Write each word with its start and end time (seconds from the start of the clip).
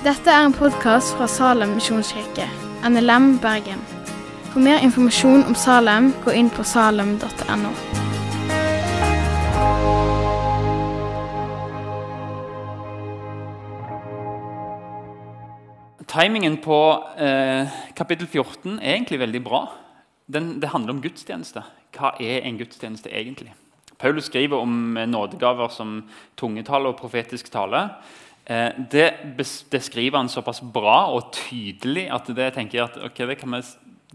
Dette 0.00 0.32
er 0.32 0.46
en 0.46 0.54
podkast 0.56 1.10
fra 1.12 1.26
Salem 1.28 1.74
misjonskirke, 1.76 2.46
NLM 2.88 3.34
Bergen. 3.42 3.82
For 4.48 4.62
mer 4.64 4.80
informasjon 4.80 5.42
om 5.44 5.52
Salem, 5.52 6.06
gå 6.24 6.32
inn 6.40 6.48
på 6.48 6.64
salem.no. 6.64 7.72
Timingen 16.08 16.56
på 16.64 16.80
eh, 17.20 17.68
kapittel 17.92 18.24
14 18.24 18.78
er 18.80 18.94
egentlig 18.94 19.20
veldig 19.20 19.44
bra. 19.44 19.66
Den, 20.32 20.54
det 20.64 20.72
handler 20.72 20.96
om 20.96 21.04
gudstjeneste. 21.04 21.66
Hva 21.92 22.14
er 22.16 22.48
en 22.48 22.56
gudstjeneste 22.56 23.12
egentlig? 23.12 23.52
Paulus 24.00 24.32
skriver 24.32 24.64
om 24.64 24.96
nådegaver 24.96 25.68
som 25.68 25.98
tungetale 26.40 26.88
og 26.88 26.96
profetisk 26.96 27.52
tale. 27.52 27.90
Eh, 28.50 28.72
det, 28.90 29.12
det, 29.70 29.82
skriver 29.82 30.18
han 30.18 30.28
såpass 30.28 30.58
bra 30.74 31.04
og 31.14 31.30
tydelig 31.36 32.08
at 32.10 32.26
det 32.34 32.48
tenker 32.56 32.80
jeg 32.80 32.88
at 32.88 32.98
okay, 33.06 33.28
det, 33.30 33.36
kan 33.38 33.54
vi, 33.54 33.60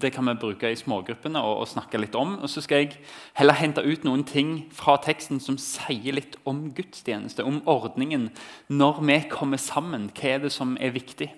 det, 0.01 0.11
kan 0.11 0.27
vi, 0.27 0.33
bruke 0.41 0.71
i 0.71 0.75
smågruppene 0.75 1.39
og, 1.39 1.61
og, 1.61 1.69
snakke 1.71 2.01
litt 2.01 2.17
om. 2.19 2.35
Og 2.43 2.51
så 2.51 2.63
skal 2.65 2.83
jeg 2.83 2.99
heller 3.39 3.55
hente 3.55 3.85
ut 3.85 4.03
noen 4.03 4.25
ting 4.27 4.57
fra 4.75 4.97
teksten 4.99 5.39
som 5.39 5.55
sier 5.61 6.19
litt 6.19 6.35
om 6.43 6.65
gudstjeneste, 6.75 7.47
om 7.47 7.61
ordningen. 7.63 8.27
Når 8.67 8.99
vi 9.07 9.19
kommer 9.31 9.61
sammen, 9.61 10.09
hva 10.11 10.35
er 10.35 10.43
det 10.43 10.51
som 10.51 10.75
er 10.83 10.91
viktig? 10.97 11.31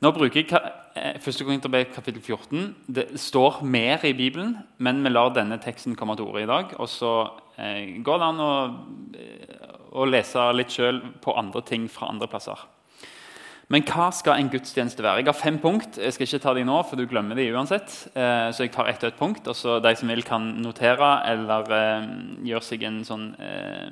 Nå 0.00 0.12
bruker 0.16 0.42
jeg 0.42 0.60
eh, 0.96 1.16
første 1.24 1.44
Korinterbrev 1.44 1.88
kapittel 1.94 2.20
14. 2.20 2.68
Det 2.84 3.06
står 3.20 3.62
mer 3.64 4.04
i 4.04 4.12
Bibelen, 4.16 4.58
men 4.76 5.00
vi 5.04 5.12
lar 5.12 5.32
denne 5.36 5.60
teksten 5.60 5.96
komme 5.96 6.16
til 6.16 6.28
orde 6.28 6.44
i 6.44 6.52
dag. 6.52 6.76
Og 6.80 6.88
så 6.88 7.14
eh, 7.56 7.96
går 8.04 8.20
det 8.20 8.28
an 8.28 8.44
å, 8.44 8.52
å 9.90 10.06
lese 10.08 10.50
litt 10.54 10.74
sjøl 10.74 11.00
på 11.22 11.34
andre 11.38 11.62
ting 11.66 11.88
fra 11.90 12.10
andre 12.12 12.28
plasser. 12.30 12.58
Men 13.70 13.84
hva 13.86 14.08
skal 14.10 14.40
en 14.40 14.50
gudstjeneste 14.50 15.02
være? 15.04 15.22
Jeg 15.22 15.28
har 15.30 15.38
fem 15.38 15.58
punkt. 15.62 16.00
Jeg 16.02 16.14
skal 16.16 16.26
ikke 16.26 16.42
ta 16.42 16.54
de 16.58 16.64
nå, 16.66 16.80
for 16.88 16.98
du 16.98 17.06
glemmer 17.06 17.38
de 17.38 17.46
uansett. 17.54 17.92
Eh, 18.18 18.48
så 18.50 18.64
jeg 18.64 18.72
tar 18.74 18.90
ett 18.90 19.04
og 19.04 19.12
ett 19.12 19.20
punkt. 19.20 19.46
og 19.46 19.54
så 19.54 19.78
De 19.78 19.92
som 19.94 20.10
vil, 20.10 20.24
kan 20.26 20.48
notere 20.58 21.10
eller 21.30 21.70
eh, 21.76 22.08
gjøre 22.50 22.66
seg 22.66 22.86
en 22.88 23.04
sånn 23.06 23.28
eh, 23.38 23.86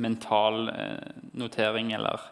mental 0.00 0.70
notering 1.36 1.92
eller 1.92 2.24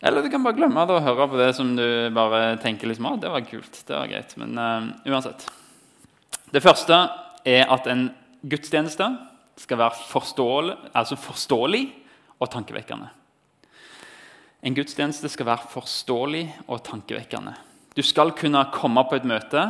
eller 0.00 0.24
du 0.24 0.30
kan 0.32 0.40
bare 0.40 0.56
glemme 0.56 0.84
det 0.88 0.94
og 0.96 1.04
høre 1.04 1.26
på 1.28 1.36
det 1.36 1.50
som 1.58 1.74
du 1.76 1.84
bare 2.16 2.54
tenker 2.62 2.88
liksom, 2.88 3.04
ah, 3.10 3.18
det 3.20 3.28
var 3.28 3.42
kult. 3.44 3.82
det 3.84 3.92
var 3.92 4.08
greit. 4.08 4.32
Men 4.40 4.56
uh, 4.56 4.86
uansett. 5.12 5.44
Det 6.48 6.62
første 6.64 6.96
er 7.44 7.68
at 7.68 7.84
en 7.90 8.06
gudstjeneste 8.40 9.10
skal 9.60 9.80
være 9.82 10.06
forståelig, 10.08 10.76
altså 10.96 11.18
forståelig 11.20 11.82
og 12.40 12.50
tankevekkende. 12.52 13.10
En 14.60 14.76
gudstjeneste 14.76 15.28
skal 15.32 15.48
være 15.48 15.70
forståelig 15.72 16.44
og 16.68 16.82
tankevekkende. 16.84 17.54
Du 17.96 18.02
skal 18.04 18.32
kunne 18.36 18.64
komme 18.74 19.04
på 19.08 19.16
et 19.16 19.28
møte, 19.28 19.62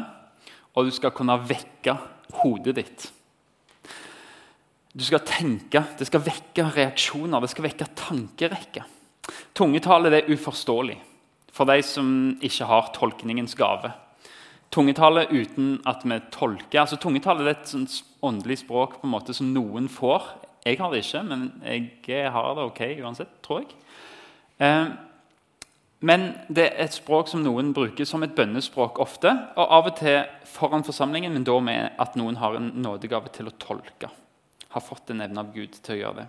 og 0.74 0.86
du 0.86 0.94
skal 0.94 1.14
kunne 1.14 1.38
vekke 1.46 1.96
hodet 2.42 2.76
ditt. 2.78 3.10
Du 4.90 5.04
skal 5.06 5.22
tenke, 5.22 5.84
Det 5.98 6.06
skal 6.06 6.20
vekke 6.20 6.64
reaksjoner, 6.74 7.40
det 7.40 7.50
skal 7.50 7.64
vekke 7.64 7.86
tankerekker. 7.94 8.84
Tungetallet 9.54 10.12
er 10.12 10.32
uforståelig 10.32 10.98
for 11.52 11.66
de 11.66 11.82
som 11.82 12.38
ikke 12.42 12.66
har 12.66 12.90
tolkningens 12.94 13.54
gave. 13.54 13.92
Tungetallet 14.70 15.30
uten 15.30 15.80
at 15.86 16.04
vi 16.04 16.20
tolker. 16.30 16.80
altså 16.80 16.96
tungetallet 16.96 17.46
er 17.46 17.50
et 17.50 18.02
åndelig 18.22 18.58
språk 18.58 19.02
måte 19.02 19.34
som 19.34 19.52
noen 19.52 19.88
får. 19.88 20.22
Jeg 20.66 20.78
har 20.80 20.90
det 20.92 21.04
ikke, 21.04 21.22
men 21.24 21.46
jeg 21.64 22.32
har 22.32 22.50
det 22.54 22.66
ok 22.68 22.80
uansett, 23.00 23.38
tror 23.44 23.62
jeg. 23.62 23.70
Eh, 24.60 24.90
men 26.00 26.26
det 26.48 26.64
er 26.66 26.86
et 26.86 26.96
språk 26.96 27.28
som 27.28 27.42
noen 27.44 27.74
bruker 27.76 28.08
som 28.08 28.22
et 28.24 28.34
bønnespråk 28.36 29.00
ofte. 29.04 29.32
Og 29.56 29.72
av 29.76 29.88
og 29.90 29.96
til 30.00 30.22
foran 30.48 30.84
forsamlingen, 30.84 31.32
men 31.32 31.44
da 31.44 31.58
med 31.64 31.96
at 32.00 32.16
noen 32.16 32.38
har 32.40 32.56
en 32.56 32.70
nådegave 32.80 33.32
til 33.34 33.50
å 33.50 33.56
tolke. 33.60 34.08
Har 34.72 34.84
fått 34.84 35.12
en 35.12 35.20
evne 35.24 35.44
av 35.44 35.52
Gud 35.52 35.76
til 35.76 35.96
å 35.96 36.00
gjøre 36.00 36.22
det. 36.22 36.28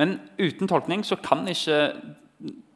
Men 0.00 0.18
uten 0.40 0.68
tolkning 0.68 1.04
så 1.04 1.16
kan 1.20 1.48
ikke 1.48 1.80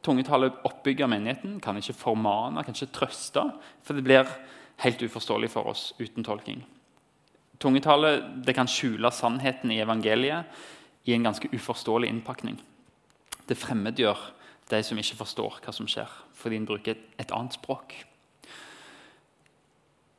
tungetallet 0.05 0.65
oppbygge 0.65 1.07
menigheten, 1.09 1.59
kan 1.61 1.77
ikke 1.77 1.97
formane, 1.97 2.61
kan 2.65 2.77
ikke 2.77 2.93
trøste. 2.93 3.45
For 3.85 3.97
det 3.97 4.05
blir 4.05 4.29
helt 4.85 5.01
uforståelig 5.01 5.49
for 5.53 5.69
oss 5.73 5.91
uten 6.01 6.25
tolking. 6.25 6.61
Tungetale 7.59 8.17
det 8.45 8.55
kan 8.57 8.69
skjule 8.69 9.11
sannheten 9.13 9.71
i 9.71 9.81
evangeliet 9.83 10.45
i 11.05 11.13
en 11.15 11.27
ganske 11.27 11.49
uforståelig 11.53 12.09
innpakning. 12.09 12.57
Det 13.47 13.57
fremmedgjør 13.57 14.19
de 14.71 14.81
som 14.83 14.97
ikke 14.97 15.19
forstår 15.19 15.59
hva 15.61 15.73
som 15.75 15.87
skjer, 15.89 16.09
fordi 16.33 16.59
en 16.59 16.67
bruker 16.67 16.95
et, 16.95 17.03
et 17.21 17.33
annet 17.35 17.53
språk. 17.53 17.93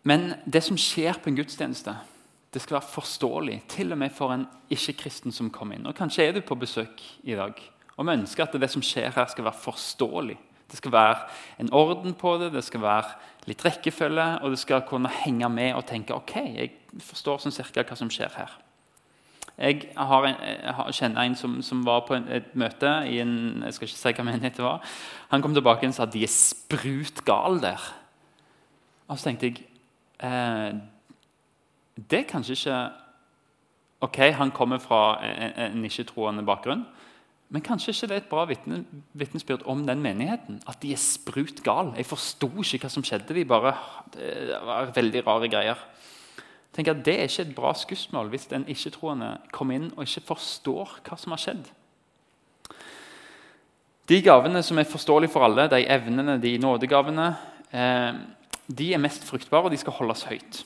Men 0.06 0.36
det 0.46 0.62
som 0.62 0.78
skjer 0.78 1.18
på 1.18 1.32
en 1.32 1.38
gudstjeneste, 1.40 1.96
det 2.54 2.62
skal 2.62 2.78
være 2.78 2.92
forståelig, 2.92 3.56
til 3.68 3.90
og 3.92 3.98
med 3.98 4.14
for 4.14 4.32
en 4.32 4.46
ikke-kristen 4.72 5.34
som 5.34 5.50
kommer 5.50 5.76
inn. 5.76 5.88
Og 5.90 5.96
Kanskje 5.98 6.28
er 6.28 6.36
du 6.36 6.44
på 6.46 6.56
besøk 6.56 7.02
i 7.26 7.34
dag 7.34 7.58
og 7.96 8.04
vi 8.04 8.16
ønsker 8.18 8.44
at 8.44 8.56
det 8.60 8.68
som 8.72 8.84
skjer 8.84 9.14
her, 9.14 9.28
skal 9.30 9.46
være 9.46 9.62
forståelig. 9.62 10.36
Det 10.66 10.80
skal 10.80 10.92
være 10.92 11.16
en 11.62 11.72
orden 11.72 12.14
på 12.18 12.36
det, 12.40 12.52
det 12.52 12.64
skal 12.66 12.82
være 12.82 13.14
litt 13.46 13.64
rekkefølge, 13.64 14.26
og 14.42 14.52
du 14.52 14.58
skal 14.58 14.84
kunne 14.88 15.10
henge 15.22 15.48
med 15.52 15.74
og 15.76 15.86
tenke 15.86 16.14
ok, 16.14 16.36
jeg 16.56 17.02
forstår 17.04 17.42
sånn 17.42 17.54
cirka 17.54 17.84
hva 17.86 17.98
som 17.98 18.10
skjer 18.12 18.32
her. 18.36 18.56
Jeg, 19.56 19.86
en, 19.96 20.34
jeg 20.36 20.96
kjenner 20.98 21.22
en 21.22 21.36
som, 21.38 21.54
som 21.64 21.80
var 21.86 22.02
på 22.04 22.18
et 22.18 22.50
møte 22.60 22.90
i 23.08 23.22
en 23.22 23.62
jeg 23.64 23.76
skal 23.76 23.88
ikke 23.88 24.00
si 24.02 24.12
hva 24.18 24.26
menighet 24.26 24.58
det 24.58 24.66
var. 24.66 24.82
Han 25.30 25.44
kom 25.44 25.54
tilbake 25.56 25.88
og 25.88 25.96
sa 25.96 26.04
de 26.04 26.26
er 26.26 26.32
sprut 26.32 27.22
gale 27.24 27.62
der. 27.62 27.86
Og 29.08 29.16
så 29.16 29.30
tenkte 29.30 29.48
jeg 29.48 29.62
eh, 30.26 30.76
Det 31.96 32.20
er 32.20 32.28
kanskje 32.28 32.58
ikke 32.58 32.78
Ok, 34.04 34.18
han 34.36 34.52
kommer 34.52 34.82
fra 34.82 35.16
en, 35.24 35.54
en 35.78 35.84
ikke-troende 35.88 36.44
bakgrunn. 36.44 36.82
Men 37.48 37.62
kanskje 37.62 37.92
ikke 37.94 38.08
det 38.10 38.16
er 38.16 38.22
et 38.24 38.30
bra 38.30 38.44
vitnesbyrd 39.14 39.62
om 39.70 39.84
den 39.86 40.02
menigheten. 40.02 40.58
At 40.66 40.80
de 40.82 40.90
er 40.92 40.98
sprut 40.98 41.62
gal. 41.62 41.92
Jeg 41.96 42.08
forsto 42.08 42.48
ikke 42.50 42.82
hva 42.82 42.90
som 42.90 43.04
skjedde. 43.06 43.34
De 43.36 43.44
bare, 43.46 43.76
det 44.16 44.58
var 44.66 44.90
veldig 44.96 45.22
rare 45.26 45.50
greier. 45.52 45.84
Tenk 46.74 46.90
at 46.92 47.04
Det 47.06 47.14
er 47.14 47.30
ikke 47.30 47.46
et 47.46 47.54
bra 47.56 47.72
skussmål 47.72 48.28
hvis 48.28 48.50
en 48.52 48.66
ikke-troende 48.68 49.30
kommer 49.54 49.78
inn 49.78 49.92
og 49.94 50.02
ikke 50.04 50.26
forstår 50.34 50.98
hva 51.06 51.16
som 51.16 51.32
har 51.32 51.40
skjedd. 51.40 51.70
De 54.06 54.18
gavene 54.22 54.60
som 54.62 54.78
er 54.78 54.86
forståelige 54.86 55.32
for 55.32 55.46
alle, 55.46 55.64
de 55.70 55.86
evnene, 55.90 56.36
de 56.42 56.58
nådegavene, 56.62 57.30
eh, 57.72 58.18
de 58.66 58.92
er 58.92 59.02
mest 59.02 59.24
fruktbare, 59.24 59.64
og 59.64 59.70
de 59.70 59.78
skal 59.80 59.96
holdes 59.96 60.26
høyt. 60.28 60.60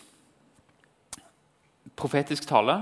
Profetisk 1.96 2.48
tale 2.48 2.80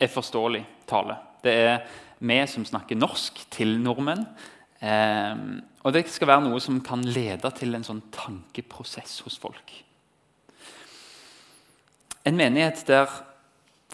er 0.00 0.10
forståelig 0.10 0.64
tale. 0.88 1.16
Det 1.42 1.52
er 1.52 1.86
vi 2.18 2.38
som 2.48 2.64
snakker 2.64 2.98
norsk, 2.98 3.44
til 3.52 3.76
nordmenn. 3.80 4.26
Eh, 4.80 5.62
og 5.84 5.94
det 5.94 6.06
skal 6.10 6.32
være 6.32 6.46
noe 6.48 6.60
som 6.62 6.80
kan 6.84 7.04
lede 7.04 7.50
til 7.56 7.76
en 7.76 7.86
sånn 7.86 8.02
tankeprosess 8.14 9.20
hos 9.26 9.38
folk. 9.40 9.72
En 12.26 12.36
menighet 12.36 12.82
der 12.88 13.10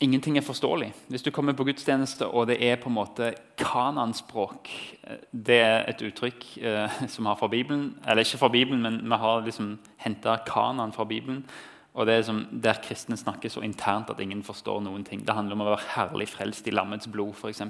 ingenting 0.00 0.38
er 0.38 0.46
forståelig. 0.46 0.92
Hvis 1.12 1.22
du 1.22 1.30
kommer 1.30 1.52
på 1.52 1.66
gudstjeneste 1.68 2.26
og 2.26 2.46
det 2.48 2.56
er 2.64 2.78
på 2.80 2.88
en 2.88 2.96
måte 2.96 3.34
kananspråk 3.60 4.70
eh, 5.04 5.18
Det 5.32 5.58
er 5.60 5.84
et 5.90 6.02
uttrykk 6.02 6.46
eh, 6.62 7.02
som 7.14 7.26
har 7.26 7.36
fra 7.36 7.48
Bibelen, 7.48 7.98
eller 8.06 8.24
ikke 8.24 8.40
fra 8.40 8.48
Bibelen, 8.48 8.82
men 8.82 9.02
vi 9.04 9.20
har 9.20 9.44
liksom 9.44 9.78
henta 9.96 10.38
kanan 10.46 10.92
fra 10.92 11.04
Bibelen. 11.04 11.44
Og 11.92 12.06
det 12.08 12.14
er 12.14 12.22
som 12.24 12.46
Der 12.64 12.80
kristne 12.84 13.16
snakker 13.20 13.52
så 13.52 13.60
internt 13.60 14.10
at 14.10 14.20
ingen 14.20 14.42
forstår 14.42 14.80
noen 14.80 15.04
ting. 15.04 15.26
Det 15.26 15.34
handler 15.34 15.58
om 15.58 15.64
å 15.64 15.70
være 15.72 15.90
herlig 15.96 16.30
frelst 16.32 16.66
i 16.66 16.72
lammets 16.72 17.08
blod, 17.12 17.34
f.eks. 17.36 17.60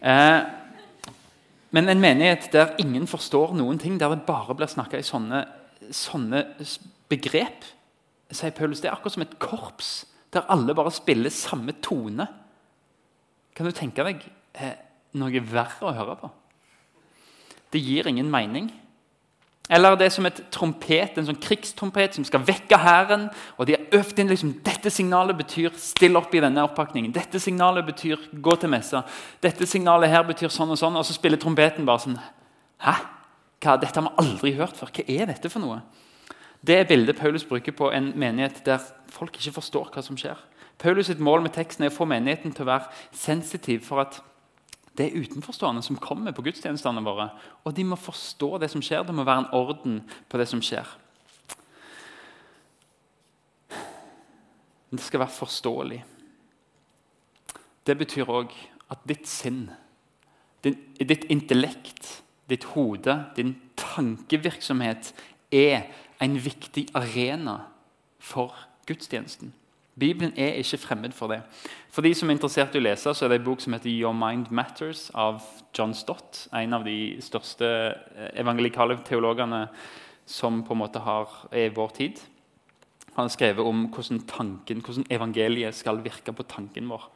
Eh, 0.00 0.40
men 1.70 1.88
en 1.88 2.02
menighet 2.02 2.48
der 2.52 2.74
ingen 2.82 3.06
forstår 3.06 3.54
noen 3.54 3.78
ting, 3.78 3.98
der 4.00 4.10
det 4.10 4.26
bare 4.26 4.56
blir 4.58 4.70
snakka 4.70 4.98
i 4.98 5.06
sånne, 5.06 5.44
sånne, 5.94 6.42
begrep, 7.10 7.66
sier 8.30 8.54
Paulus, 8.54 8.82
det 8.82 8.90
er 8.90 8.96
akkurat 8.96 9.14
som 9.14 9.26
et 9.26 9.38
korps 9.42 9.92
der 10.34 10.46
alle 10.50 10.74
bare 10.78 10.92
spiller 10.94 11.30
samme 11.34 11.74
tone. 11.82 12.26
Kan 13.54 13.66
du 13.66 13.74
tenke 13.74 14.04
deg 14.06 14.22
eh, 14.54 14.76
noe 15.18 15.42
verre 15.42 15.88
å 15.88 15.94
høre 15.94 16.14
på? 16.20 16.30
Det 17.70 17.82
gir 17.82 18.06
ingen 18.10 18.30
mening. 18.30 18.70
Eller 19.70 19.94
det 19.94 20.08
er 20.08 20.14
som 20.14 20.26
et 20.26 20.40
trompet, 20.50 21.14
en 21.14 21.28
sånn 21.28 21.38
krigstrompet 21.38 22.16
som 22.16 22.24
skal 22.26 22.42
vekke 22.42 22.78
hæren. 22.82 23.28
Og 23.54 23.68
de 23.68 23.76
har 23.76 24.00
øvd 24.00 24.18
inn 24.18 24.32
liksom, 24.32 24.56
dette 24.66 24.90
signalet 24.90 25.38
betyr 25.38 25.70
'still 25.76 26.18
opp 26.18 26.34
i 26.34 26.40
denne 26.40 26.66
oppakningen'. 26.66 27.12
Dette 27.14 27.38
signalet 27.38 27.86
betyr 27.86 28.18
'gå 28.34 28.56
til 28.60 28.68
messa'. 28.68 29.04
Dette 29.40 29.66
signalet 29.66 30.10
her 30.10 30.22
betyr 30.22 30.48
sånn 30.48 30.70
og 30.70 30.78
sånn. 30.78 30.96
Og 30.96 31.04
så 31.04 31.14
spiller 31.14 31.38
trompeten 31.38 31.86
bare 31.86 31.98
sånn 31.98 32.18
Hæ? 32.80 32.94
Hva? 33.60 33.76
Dette 33.80 34.00
har 34.00 34.08
vi 34.08 34.16
aldri 34.18 34.56
hørt 34.56 34.76
før. 34.76 34.90
Hva 34.90 35.04
er 35.08 35.26
dette 35.26 35.50
for 35.50 35.60
noe? 35.60 35.82
Det 36.66 36.76
er 36.76 36.84
bildet 36.84 37.16
Paulus 37.16 37.44
bruker 37.44 37.72
på 37.72 37.92
en 37.92 38.12
menighet 38.16 38.64
der 38.64 38.80
folk 39.08 39.36
ikke 39.36 39.52
forstår 39.52 39.90
hva 39.94 40.02
som 40.02 40.16
skjer. 40.16 40.36
Paulus 40.78 41.06
sitt 41.06 41.20
mål 41.20 41.42
med 41.42 41.52
teksten 41.52 41.84
er 41.84 41.92
å 41.92 41.96
få 41.96 42.06
menigheten 42.08 42.52
til 42.52 42.64
å 42.64 42.72
være 42.72 42.88
sensitiv 43.12 43.84
for 43.84 44.00
at 44.00 44.20
Det 44.98 45.06
er 45.06 45.22
utenforstående 45.22 45.82
som 45.86 45.98
kommer 46.02 46.34
på 46.34 46.42
gudstjenestene 46.44 47.02
våre. 47.04 47.30
Og 47.64 47.74
de 47.76 47.84
må 47.86 47.98
forstå 47.98 48.58
det 48.60 48.70
som 48.72 48.82
skjer. 48.84 49.04
Det 49.06 49.14
må 49.14 49.24
være 49.24 49.44
en 49.46 49.52
orden 49.56 50.00
på 50.28 50.40
det 50.40 50.48
som 50.50 50.62
skjer. 50.64 50.88
Det 54.90 55.04
skal 55.06 55.22
være 55.22 55.36
forståelig. 55.36 56.00
Det 57.86 57.96
betyr 57.98 58.30
òg 58.30 58.52
at 58.90 59.06
ditt 59.06 59.28
sinn, 59.30 59.68
ditt 60.62 61.24
intellekt, 61.30 62.22
ditt 62.50 62.66
hode, 62.74 63.14
din 63.36 63.54
tankevirksomhet 63.78 65.12
er 65.54 65.86
en 66.20 66.36
viktig 66.42 66.88
arena 66.98 67.60
for 68.18 68.54
gudstjenesten. 68.90 69.54
Bibelen 70.00 70.32
er 70.36 70.58
ikke 70.58 70.80
fremmed 70.80 71.12
for 71.12 71.28
det. 71.30 71.42
For 71.92 72.02
de 72.02 72.14
som 72.16 72.30
er 72.30 72.38
interessert 72.38 72.74
i 72.74 72.80
å 72.80 72.84
lese, 72.84 73.12
så 73.14 73.24
er 73.24 73.32
det 73.32 73.40
en 73.40 73.48
bok 73.50 73.60
som 73.60 73.72
heter 73.76 73.90
'Your 73.90 74.16
Mind 74.16 74.50
Matters' 74.50 75.10
av 75.14 75.42
John 75.76 75.94
Stott. 75.94 76.48
En 76.52 76.72
av 76.74 76.84
de 76.84 77.20
største 77.20 77.66
eh, 78.16 78.30
evangelikale 78.40 78.98
teologene 79.04 79.68
som 80.26 80.62
på 80.64 80.72
en 80.72 80.78
måte 80.78 80.98
har, 80.98 81.28
er 81.52 81.70
i 81.70 81.74
vår 81.74 81.88
tid. 81.88 82.20
Han 83.14 83.24
har 83.24 83.28
skrevet 83.28 83.66
om 83.66 83.88
hvordan, 83.88 84.20
tanken, 84.26 84.80
hvordan 84.80 85.06
evangeliet 85.10 85.74
skal 85.74 86.02
virke 86.02 86.32
på 86.32 86.42
tanken 86.42 86.88
vår. 86.88 87.10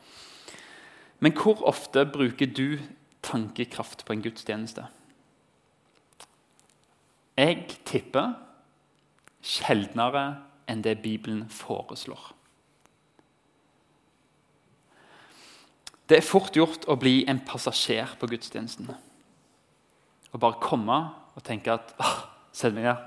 Men 1.20 1.32
hvor 1.32 1.62
ofte 1.62 2.04
bruker 2.04 2.46
du 2.46 2.78
tankekraft 3.22 4.04
på 4.04 4.12
en 4.12 4.22
gudstjeneste? 4.22 4.86
Jeg 7.38 7.66
tipper 7.84 8.34
sjeldnere 9.42 10.24
enn 10.70 10.82
det 10.84 11.00
Bibelen 11.02 11.46
foreslår. 11.50 12.32
Det 16.14 16.20
er 16.20 16.26
fort 16.30 16.54
gjort 16.54 16.84
å 16.86 16.94
bli 16.94 17.24
en 17.26 17.40
passasjer 17.42 18.12
på 18.20 18.28
gudstjenesten. 18.30 18.86
Å 20.30 20.38
bare 20.38 20.62
komme 20.62 20.98
og 21.34 21.42
tenke 21.42 21.74
at 21.74 21.90
Sett 22.54 22.70
meg 22.70 22.86
her. 22.86 23.00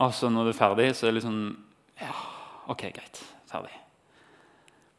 Og 0.00 0.14
så 0.16 0.30
når 0.32 0.48
du 0.48 0.52
er 0.54 0.56
ferdig, 0.56 0.86
så 0.96 1.04
er 1.04 1.12
det 1.12 1.18
liksom 1.18 1.42
Ja, 2.00 2.14
OK, 2.72 2.86
greit. 2.96 3.20
Ferdig. 3.50 3.74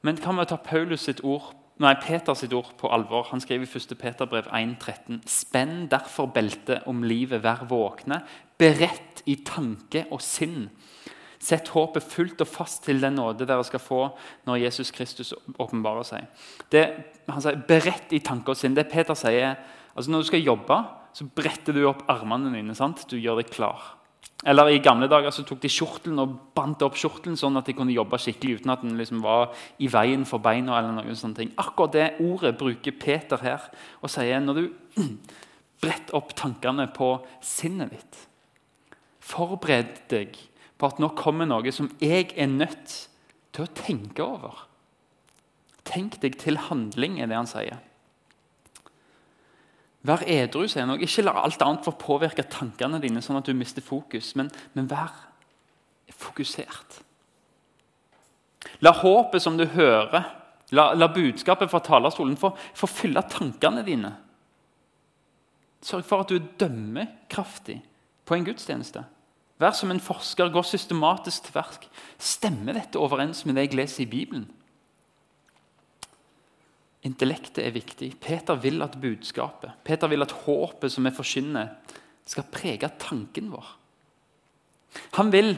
Men 0.05 0.21
kan 0.21 0.37
vi 0.37 0.45
ta 0.45 0.59
Paulus 0.61 1.07
sitt 1.07 1.23
ord, 1.25 1.49
nei, 1.81 1.95
Peter 2.03 2.37
sitt 2.37 2.53
ord 2.53 2.69
på 2.77 2.91
alvor? 2.93 3.25
Han 3.31 3.41
skriver 3.41 3.65
i 3.65 3.81
1. 3.81 3.97
Peterbrev 3.97 4.51
1,13.: 4.53 5.23
Spenn 5.25 5.87
derfor 5.89 6.29
beltet 6.29 6.85
om 6.85 7.01
livet, 7.01 7.41
vær 7.41 7.65
våkne, 7.65 8.21
beredt 8.61 9.23
i 9.25 9.39
tanke 9.41 10.05
og 10.11 10.21
sinn. 10.21 10.69
Sett 11.39 11.71
håpet 11.71 12.03
fullt 12.03 12.41
og 12.43 12.49
fast 12.51 12.83
til 12.83 12.99
den 12.99 13.15
nåde 13.15 13.47
dere 13.47 13.63
skal 13.63 13.79
få 13.79 14.01
når 14.47 14.59
Jesus 14.65 14.91
Kristus 14.91 15.31
åpenbarer 15.55 16.03
seg. 16.03 16.25
Det, 16.71 16.83
han 17.29 17.43
sier 17.43 17.61
Berett 17.67 18.11
i 18.11 18.19
tanker 18.19 18.51
og 18.51 18.59
sinn'. 18.59 18.75
Det 18.75 18.89
Peter 18.91 19.15
sier, 19.15 19.55
altså 19.95 20.11
Når 20.11 20.19
du 20.19 20.27
skal 20.27 20.43
jobbe, 20.43 20.83
så 21.13 21.25
bretter 21.25 21.73
du 21.73 21.85
opp 21.87 22.03
armene 22.11 22.51
dine. 22.53 22.75
sant? 22.75 23.05
Du 23.09 23.17
gjør 23.17 23.39
deg 23.39 23.49
klar. 23.49 23.95
Eller 24.47 24.69
I 24.71 24.79
gamle 24.79 25.07
dager 25.11 25.31
så 25.35 25.43
tok 25.43 25.59
de 25.59 25.71
kjortelen 25.71 26.19
og 26.19 26.35
bandt 26.55 26.83
opp 26.85 26.95
kjortelen 26.95 27.35
sånn 27.35 27.59
at 27.59 27.67
de 27.67 27.75
kunne 27.75 27.91
jobbe 27.91 28.19
skikkelig 28.19 28.61
uten 28.61 28.71
at 28.71 28.83
den 28.85 28.95
liksom 28.99 29.19
var 29.23 29.51
i 29.79 29.87
veien 29.91 30.23
for 30.25 30.39
beina. 30.39 30.77
eller 30.79 30.91
noen 30.95 31.15
sånne 31.15 31.35
ting. 31.35 31.51
Akkurat 31.57 31.91
det 31.91 32.07
ordet 32.23 32.57
bruker 32.57 32.91
Peter 32.91 33.37
her 33.37 33.67
og 34.01 34.09
sier 34.09 34.39
når 34.39 34.55
du 34.55 34.69
bretter 35.81 36.15
opp 36.15 36.31
tankene 36.35 36.87
på 36.87 37.17
sinnet 37.43 37.91
ditt. 37.91 38.27
Forbered 39.19 40.07
deg 40.09 40.39
på 40.79 40.87
at 40.87 40.99
nå 41.01 41.11
kommer 41.19 41.49
noe 41.49 41.73
som 41.75 41.89
jeg 41.99 42.31
er 42.39 42.47
nødt 42.47 42.95
til 43.55 43.65
å 43.65 43.73
tenke 43.75 44.23
over. 44.23 44.65
Tenk 45.87 46.19
deg 46.23 46.37
til 46.39 46.59
handling, 46.69 47.19
er 47.19 47.29
det 47.29 47.37
han 47.37 47.49
sier. 47.49 47.81
Vær 50.07 50.23
edru, 50.23 50.63
sier 50.69 50.85
han. 50.85 50.95
Ikke 51.03 51.25
la 51.25 51.35
alt 51.41 51.61
annet 51.65 51.83
få 51.83 51.91
påvirke 51.99 52.45
tankene 52.47 53.01
dine, 53.03 53.23
sånn 53.23 53.41
at 53.41 53.49
du 53.49 53.55
mister 53.57 53.83
fokus, 53.83 54.31
men, 54.39 54.51
men 54.77 54.87
vær 54.87 55.11
fokusert. 56.15 57.01
La 58.83 58.93
håpet 58.95 59.43
som 59.43 59.57
du 59.59 59.65
hører, 59.73 60.31
la, 60.75 60.91
la 60.95 61.09
budskapet 61.11 61.71
fra 61.71 61.81
talerstolen 61.83 62.37
få, 62.39 62.53
fylle 62.87 63.23
tankene 63.31 63.83
dine. 63.87 64.13
Sørg 65.83 66.07
for 66.07 66.23
at 66.23 66.31
du 66.31 66.39
dømmer 66.59 67.07
kraftig 67.31 67.79
på 68.27 68.35
en 68.35 68.47
gudstjeneste. 68.47 69.03
Vær 69.59 69.75
som 69.75 69.91
en 69.91 69.99
forsker, 69.99 70.51
gå 70.53 70.61
systematisk 70.63 71.49
til 71.49 71.57
verk. 71.57 71.87
Stemmer 72.17 72.77
dette 72.79 72.99
overens 72.99 73.43
med 73.45 73.57
det 73.59 73.67
jeg 73.67 73.79
leser 73.81 74.05
i 74.05 74.11
Bibelen? 74.11 74.45
Intellektet 77.03 77.65
er 77.65 77.75
viktig. 77.75 78.13
Peter 78.23 78.59
vil 78.59 78.81
at 78.83 78.97
budskapet, 78.99 79.71
Peter 79.83 80.07
vil 80.11 80.23
at 80.23 80.35
håpet 80.45 80.91
som 80.91 81.07
vi 81.07 81.15
forkynner, 81.15 81.75
skal 82.29 82.47
prege 82.51 82.87
tanken 83.01 83.49
vår. 83.51 83.67
Han 85.17 85.31
vil 85.33 85.53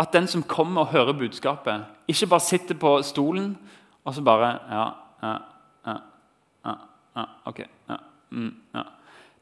at 0.00 0.12
den 0.12 0.28
som 0.28 0.44
kommer 0.44 0.84
og 0.84 0.92
hører 0.92 1.16
budskapet, 1.16 1.86
ikke 2.08 2.28
bare 2.30 2.44
sitter 2.44 2.76
på 2.78 2.98
stolen 3.02 3.56
og 4.04 4.14
så 4.14 4.22
bare 4.22 4.50
Ja, 4.70 4.84
ja, 5.22 5.32
ja, 5.86 5.96
ja, 6.66 6.74
ja 7.16 7.24
ok. 7.44 7.60
Ja, 7.88 7.96
mm, 8.30 8.54
ja. 8.74 8.82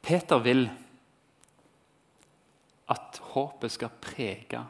Peter 0.03 0.39
vil 0.39 0.71
at 2.91 3.21
håpet 3.35 3.73
skal 3.73 3.93
prege 4.03 4.61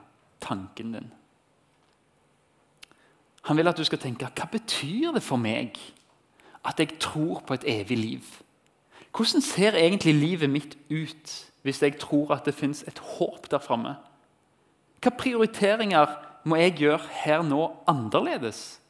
tanken 0.40 0.92
din. 0.92 1.12
Han 3.44 3.56
vil 3.56 3.68
at 3.68 3.76
du 3.76 3.84
skal 3.84 4.00
tenke 4.00 4.28
hva 4.30 4.46
betyr 4.52 5.12
det 5.16 5.22
for 5.24 5.40
meg 5.40 5.76
at 6.64 6.78
jeg 6.80 6.96
tror 7.02 7.42
på 7.44 7.56
et 7.58 7.66
evig 7.68 7.98
liv? 7.98 8.30
Hvordan 9.14 9.44
ser 9.44 9.76
egentlig 9.78 10.14
livet 10.14 10.50
mitt 10.50 10.78
ut 10.90 11.34
hvis 11.64 11.82
jeg 11.82 11.98
tror 12.00 12.34
at 12.34 12.46
det 12.46 12.54
fins 12.56 12.82
et 12.88 12.98
håp 12.98 13.50
der 13.50 13.62
framme? 13.62 13.96
Hva 15.02 15.12
prioriteringer 15.12 16.16
må 16.48 16.56
jeg 16.60 16.78
gjøre 16.80 17.12
her 17.24 17.44
nå 17.44 17.68
annerledes? 17.88 18.80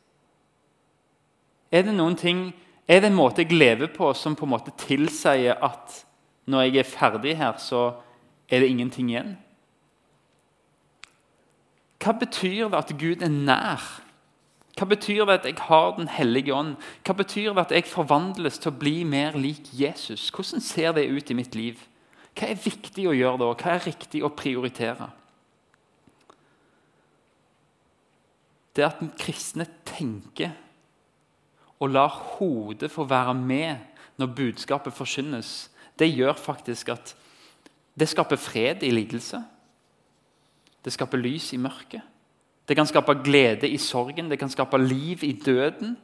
Er 1.75 1.83
det 1.83 1.95
noen 1.95 2.17
ting, 2.17 2.53
er 2.87 3.01
det 3.03 3.11
en 3.11 3.19
måte 3.19 3.43
jeg 3.43 3.57
lever 3.57 3.91
på 3.91 4.13
som 4.15 4.37
på 4.39 4.47
en 4.47 4.55
måte 4.55 4.75
tilsier 4.79 5.59
at 5.59 6.05
når 6.47 6.67
jeg 6.69 6.77
er 6.79 6.89
ferdig 6.89 7.37
her, 7.41 7.57
så 7.59 7.95
er 8.49 8.61
det 8.61 8.69
ingenting 8.69 9.11
igjen. 9.11 9.37
Hva 12.05 12.13
betyr 12.21 12.69
det 12.69 12.81
at 12.83 12.93
Gud 13.01 13.23
er 13.25 13.33
nær? 13.33 13.85
Hva 14.75 14.89
betyr 14.91 15.25
det 15.25 15.39
at 15.39 15.47
jeg 15.47 15.57
har 15.69 15.95
Den 15.97 16.09
hellige 16.11 16.55
ånd? 16.55 16.77
Hva 17.07 17.15
betyr 17.15 17.55
det 17.55 17.67
at 17.67 17.73
jeg 17.73 17.89
forvandles 17.89 18.59
til 18.59 18.73
å 18.73 18.79
bli 18.79 19.05
mer 19.09 19.39
lik 19.39 19.71
Jesus? 19.73 20.31
Hvordan 20.35 20.61
ser 20.61 20.93
det 20.93 21.09
ut 21.09 21.31
i 21.31 21.39
mitt 21.39 21.55
liv? 21.55 21.79
Hva 22.35 22.51
er 22.51 22.59
viktig 22.59 23.07
å 23.09 23.15
gjøre 23.15 23.39
da? 23.41 23.53
Hva 23.55 23.77
er 23.77 23.87
riktig 23.87 24.25
å 24.27 24.33
prioritere? 24.35 25.09
Det 28.75 28.83
at 28.83 29.01
kristne 29.21 29.69
tenker 29.87 30.51
og 31.79 31.93
lar 31.95 32.11
hodet 32.37 32.91
få 32.91 33.07
være 33.07 33.35
med 33.39 33.79
når 34.19 34.35
budskapet 34.35 34.95
forkynnes, 34.95 35.71
det 35.99 36.11
gjør 36.11 36.35
faktisk 36.39 36.91
at 36.95 37.15
det 37.99 38.09
skaper 38.09 38.37
fred 38.37 38.83
i 38.83 38.91
lidelse. 38.91 39.39
Det 40.85 40.93
skaper 40.93 41.19
lys 41.19 41.53
i 41.53 41.61
mørket. 41.61 42.03
Det 42.69 42.77
kan 42.77 42.89
skape 42.89 43.15
glede 43.25 43.69
i 43.69 43.77
sorgen, 43.77 44.31
det 44.31 44.39
kan 44.39 44.51
skape 44.51 44.79
liv 44.79 45.25
i 45.25 45.33
døden. 45.33 45.97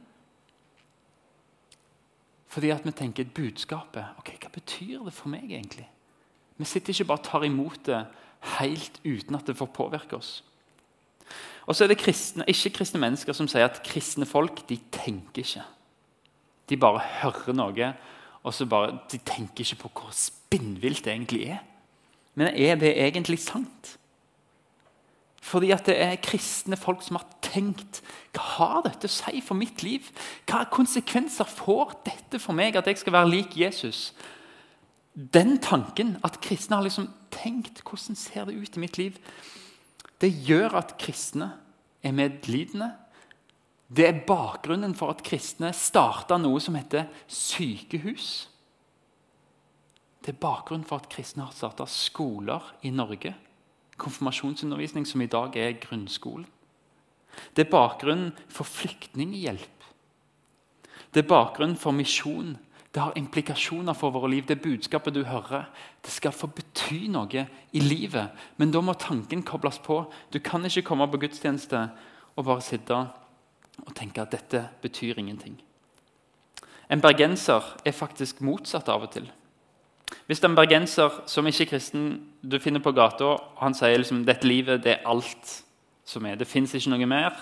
Fordi 2.47 2.69
at 2.69 2.85
vi 2.85 2.91
tenker 2.91 3.23
budskapet 3.35 4.05
ok, 4.17 4.37
Hva 4.41 4.49
betyr 4.53 5.03
det 5.05 5.13
for 5.13 5.29
meg, 5.29 5.43
egentlig? 5.51 5.87
Vi 6.57 6.65
sitter 6.65 6.93
ikke 6.93 7.05
bare 7.05 7.17
og 7.17 7.23
tar 7.25 7.43
imot 7.43 7.85
det 7.85 8.05
helt 8.57 8.99
uten 9.05 9.35
at 9.35 9.47
det 9.47 9.57
får 9.57 9.65
påvirke 9.65 10.17
oss. 10.17 10.43
Og 11.65 11.75
så 11.75 11.83
er 11.83 11.93
det 11.93 11.97
kristne, 12.01 12.45
ikke-kristne 12.47 12.99
mennesker 12.99 13.33
som 13.33 13.47
sier 13.47 13.65
at 13.65 13.81
kristne 13.85 14.25
folk 14.25 14.63
de 14.69 14.77
tenker 14.91 15.45
ikke. 15.45 15.63
De 16.69 16.77
bare 16.77 17.01
hører 17.21 17.55
noe, 17.55 17.93
og 18.43 18.53
så 18.53 18.65
bare, 18.65 18.97
de 19.11 19.17
tenker 19.17 19.63
ikke 19.63 19.83
på 19.83 19.91
hvor 20.01 20.13
spinnvilt 20.15 21.05
det 21.05 21.13
egentlig 21.13 21.43
er. 21.53 21.61
Men 22.35 22.53
er 22.55 22.77
det 22.79 22.93
egentlig 22.95 23.39
sant? 23.43 23.97
Fordi 25.41 25.71
at 25.73 25.87
det 25.89 25.97
er 25.99 26.19
kristne 26.21 26.77
folk 26.79 27.01
som 27.03 27.17
har 27.17 27.25
tenkt 27.43 27.99
hva 28.31 28.43
har 28.55 28.83
dette 28.85 29.09
å 29.09 29.11
si 29.11 29.41
for 29.43 29.57
mitt 29.59 29.81
liv? 29.83 30.05
Hva 30.47 30.63
konsekvenser 30.71 31.49
får 31.49 31.97
dette 32.05 32.39
for 32.39 32.55
meg, 32.55 32.77
at 32.77 32.87
jeg 32.87 33.01
skal 33.01 33.17
være 33.17 33.31
lik 33.31 33.57
Jesus? 33.59 34.11
Den 35.11 35.57
tanken, 35.59 36.15
at 36.23 36.39
kristne 36.43 36.77
har 36.77 36.85
liksom 36.85 37.09
tenkt 37.33 37.81
hvordan 37.83 38.15
ser 38.15 38.47
det 38.47 38.55
ut 38.55 38.77
i 38.77 38.83
mitt 38.83 39.01
liv, 39.01 39.17
det 40.21 40.29
gjør 40.45 40.77
at 40.79 40.95
kristne 41.01 41.49
er 42.05 42.15
medlidende. 42.15 42.93
Det 43.91 44.07
er 44.07 44.23
bakgrunnen 44.27 44.93
for 44.95 45.11
at 45.11 45.23
kristne 45.25 45.73
starta 45.75 46.37
noe 46.39 46.61
som 46.63 46.77
heter 46.79 47.09
sykehus. 47.27 48.50
Det 50.21 50.35
er 50.35 50.41
bakgrunnen 50.41 50.85
for 50.85 51.01
at 51.01 51.09
kristne 51.09 51.47
har 51.47 51.53
starta 51.55 51.87
skoler 51.89 52.61
i 52.85 52.91
Norge. 52.93 53.33
Konfirmasjonsundervisning, 53.97 55.05
som 55.07 55.21
i 55.21 55.29
dag 55.29 55.55
er 55.57 55.79
grunnskolen. 55.81 56.45
Det 57.55 57.65
er 57.65 57.71
bakgrunnen 57.71 58.33
for 58.49 58.67
flyktninghjelp. 58.67 59.87
Det 61.13 61.23
er 61.23 61.27
bakgrunnen 61.27 61.77
for 61.77 61.91
misjon. 61.91 62.57
Det 62.93 63.01
har 63.01 63.17
implikasjoner 63.17 63.95
for 63.95 64.11
våre 64.11 64.29
liv. 64.29 64.45
Det 64.45 64.61
budskapet 64.61 65.15
du 65.15 65.23
hører, 65.23 65.69
det 66.03 66.11
skal 66.11 66.35
få 66.35 66.51
bety 66.51 67.07
noe 67.11 67.47
i 67.71 67.79
livet. 67.79 68.31
Men 68.57 68.71
da 68.71 68.81
må 68.83 68.93
tanken 68.93 69.43
kobles 69.47 69.79
på. 69.79 70.03
Du 70.31 70.39
kan 70.39 70.65
ikke 70.65 70.85
komme 70.91 71.07
på 71.07 71.23
gudstjeneste 71.23 71.87
og 72.35 72.45
bare 72.45 72.61
sitte 72.61 72.99
og 73.81 73.93
tenke 73.95 74.21
at 74.21 74.35
dette 74.35 74.67
betyr 74.83 75.19
ingenting. 75.19 75.55
En 76.91 77.01
bergenser 77.01 77.63
er 77.85 77.95
faktisk 77.95 78.41
motsatt 78.43 78.89
av 78.91 79.07
og 79.07 79.13
til. 79.15 79.31
Hvis 80.27 80.43
en 80.43 80.55
bergenser 80.55 81.21
som 81.29 81.47
ikke 81.47 81.65
er 81.65 81.71
kristen 81.73 82.05
du 82.41 82.59
finner 82.59 82.83
på 82.83 82.93
gata, 82.95 83.35
han 83.61 83.75
sier 83.77 83.97
liksom, 83.97 84.25
dette 84.27 84.47
livet 84.47 84.83
det 84.83 84.97
er 84.97 85.07
alt 85.09 85.57
som 86.07 86.25
er, 86.27 86.35
det 86.35 86.49
fins 86.49 86.73
ikke 86.75 86.91
noe 86.91 87.07
mer, 87.07 87.35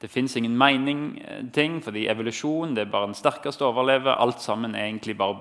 det 0.00 0.10
fins 0.12 0.36
ingen 0.36 0.56
mening, 0.58 1.22
eh, 1.24 1.44
ting, 1.52 1.78
fordi 1.82 2.06
evolusjon 2.08 2.74
det 2.76 2.84
er 2.84 2.90
bare 2.92 3.08
den 3.08 3.16
sterkeste 3.16 3.64
overlever. 3.64 4.18
Alt 4.20 4.42
sammen 4.42 4.74
er 4.74 4.90
egentlig 4.90 5.16
bare 5.16 5.38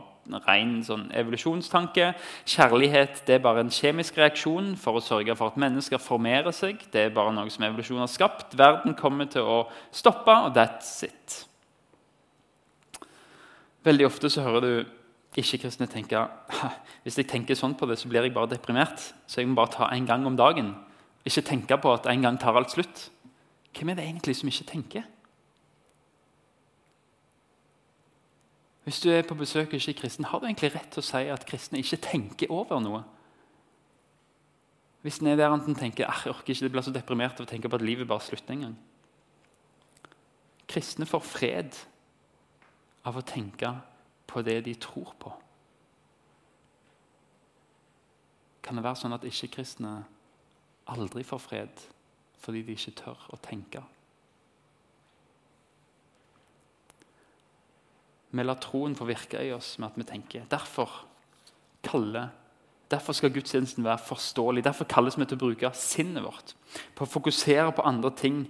ren 0.48 0.77
sånn 0.84 1.10
evolusjonstanke. 1.12 2.13
Kjærlighet 2.48 3.25
det 3.27 3.36
er 3.36 3.44
bare 3.44 3.65
en 3.65 3.74
kjemisk 3.74 4.18
reaksjon 4.18 4.75
for 4.80 4.96
å 4.96 5.04
sørge 5.04 5.36
for 5.36 5.51
at 5.51 5.60
mennesker 5.60 6.00
formerer 6.00 6.56
seg. 6.56 6.80
Det 6.92 7.04
er 7.04 7.15
bare 7.15 7.34
noe 7.36 7.51
som 7.51 7.68
evolusjon 7.68 8.00
har 8.00 8.12
skapt. 8.12 8.56
Verden 8.58 8.96
kommer 8.96 9.27
til 9.27 9.44
å 9.44 9.60
stoppe, 9.92 10.32
og 10.32 10.56
that's 10.56 11.04
it. 11.04 11.46
Veldig 13.86 14.08
ofte 14.08 14.32
så 14.32 14.42
hører 14.42 14.62
du 14.62 14.86
ikke-kristne 15.44 15.88
tenke 15.92 16.22
hvis 17.04 17.18
jeg 17.20 17.27
tenker 17.27 17.58
sånn 17.58 17.75
på 17.75 17.88
det, 17.89 17.98
så 18.00 18.10
blir 18.12 18.24
jeg 18.24 18.34
bare 18.36 18.54
deprimert. 18.54 19.01
Så 19.27 19.42
jeg 19.42 19.50
må 19.50 19.58
bare 19.60 19.74
ta 19.74 19.89
en 19.92 20.08
gang 20.08 20.24
om 20.27 20.38
dagen. 20.39 20.72
Ikke 21.27 21.44
tenke 21.44 21.77
på 21.82 21.92
at 21.94 22.08
en 22.12 22.24
gang 22.24 22.39
tar 22.39 22.56
alt 22.56 22.72
slutt. 22.72 23.10
Hvem 23.75 23.92
er 23.92 24.00
det 24.00 24.06
egentlig 24.08 24.38
som 24.39 24.50
ikke 24.51 24.70
tenker? 24.70 25.10
Hvis 28.86 29.01
du 29.01 29.10
er 29.10 29.25
på 29.25 29.36
besøk 29.36 29.74
og 29.74 29.80
ikke 29.80 29.96
er 29.96 30.01
kristen, 30.04 30.27
har 30.30 30.39
du 30.39 30.46
egentlig 30.46 30.75
rett 30.75 30.92
til 30.94 31.01
å 31.01 31.06
si 31.08 31.24
at 31.34 31.46
kristne 31.50 31.82
ikke 31.82 32.04
tenker 32.06 32.51
over 32.54 32.80
noe? 32.84 33.01
Hvis 35.01 35.18
en 35.22 35.32
er 35.32 35.39
der 35.39 35.50
han 35.50 35.75
tenker 35.77 36.06
jeg 36.06 36.32
orker 36.32 36.54
ikke, 36.54 36.68
det 36.68 36.72
blir 36.74 36.86
så 36.86 36.94
deprimert 36.94 37.42
av 37.42 37.48
å 37.48 37.50
tenke 37.50 37.70
på 37.70 37.77
at 37.80 37.86
livet 37.86 38.08
bare 38.10 38.24
slutter 38.25 38.54
en 38.54 38.63
gang. 38.68 38.77
Kristne 40.70 41.06
får 41.10 41.25
fred 41.25 41.82
av 43.06 43.18
å 43.18 43.25
tenke 43.25 43.74
på 44.36 44.44
det 44.44 44.60
de 44.65 44.75
tror 44.75 45.13
på. 45.20 45.32
Kan 48.65 48.75
det 48.75 48.84
være 48.84 49.00
sånn 49.00 49.15
at 49.15 49.24
ikke-kristne 49.27 49.98
aldri 50.92 51.24
får 51.24 51.39
fred 51.39 51.84
fordi 52.44 52.62
de 52.68 52.75
ikke 52.75 52.98
tør 53.00 53.22
å 53.34 53.39
tenke? 53.42 53.82
Vi 58.36 58.44
lar 58.44 58.60
troen 58.60 58.98
få 59.00 59.08
virke 59.08 59.39
i 59.39 59.54
oss 59.56 59.77
med 59.80 59.94
at 59.94 60.01
vi 60.01 60.10
tenker. 60.10 60.50
Derfor 60.51 61.06
kaller 61.86 62.34
Derfor 62.86 63.15
skal 63.18 63.32
gudstjenesten 63.34 63.82
være 63.82 63.98
forståelig. 63.98 64.62
Derfor 64.63 64.86
kalles 64.86 65.15
vi 65.18 65.25
til 65.25 65.39
å 65.39 65.42
bruke 65.42 65.72
sinnet 65.74 66.22
vårt 66.22 66.51
på 66.94 67.01
å 67.01 67.10
fokusere 67.10 67.72
på 67.74 67.82
andre 67.82 68.12
ting. 68.13 68.44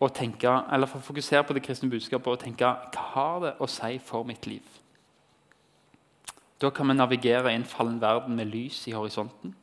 Og 0.00 0.14
tenke, 0.16 0.48
eller 0.72 0.88
for 0.88 1.00
å 1.00 1.04
fokusere 1.04 1.44
på 1.44 1.56
det 1.56 1.62
kristne 1.66 1.90
budskapet 1.92 2.32
og 2.32 2.40
tenke 2.40 2.64
hva 2.64 3.06
har 3.14 3.40
det 3.44 3.54
å 3.60 3.68
si 3.68 3.98
for 4.04 4.24
mitt 4.24 4.46
liv? 4.48 4.64
Da 6.60 6.70
kan 6.72 6.88
vi 6.88 6.96
navigere 6.96 7.52
i 7.52 7.56
en 7.56 7.68
fallen 7.68 8.00
verden 8.00 8.36
med 8.36 8.48
lys 8.48 8.82
i 8.88 8.96
horisonten. 8.96 9.54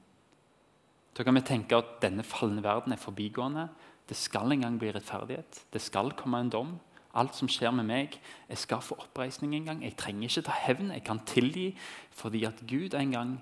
Da 1.17 1.25
kan 1.25 1.37
vi 1.37 1.45
tenke 1.45 1.77
at 1.77 1.97
denne 2.01 2.25
falne 2.25 2.61
verden 2.65 2.93
er 2.93 3.01
forbigående. 3.01 3.67
Det 4.09 4.17
skal 4.17 4.53
en 4.53 4.65
gang 4.65 4.77
bli 4.81 4.91
rettferdighet. 4.93 5.63
Det 5.73 5.81
skal 5.81 6.13
komme 6.17 6.41
en 6.41 6.53
dom 6.53 6.77
alt 7.17 7.37
som 7.37 7.49
skjer 7.49 7.73
med 7.75 7.87
meg. 7.89 8.17
Jeg 8.49 8.61
skal 8.61 8.83
få 8.85 8.97
oppreisning 9.01 9.55
en 9.57 9.69
gang. 9.71 9.83
Jeg 9.83 9.97
trenger 9.99 10.29
ikke 10.29 10.45
ta 10.47 10.57
hevn. 10.67 10.91
Jeg 10.93 11.05
kan 11.07 11.23
tilgi 11.25 11.71
fordi 12.17 12.43
at 12.49 12.61
Gud 12.69 12.97
en 12.97 13.13
gang 13.13 13.33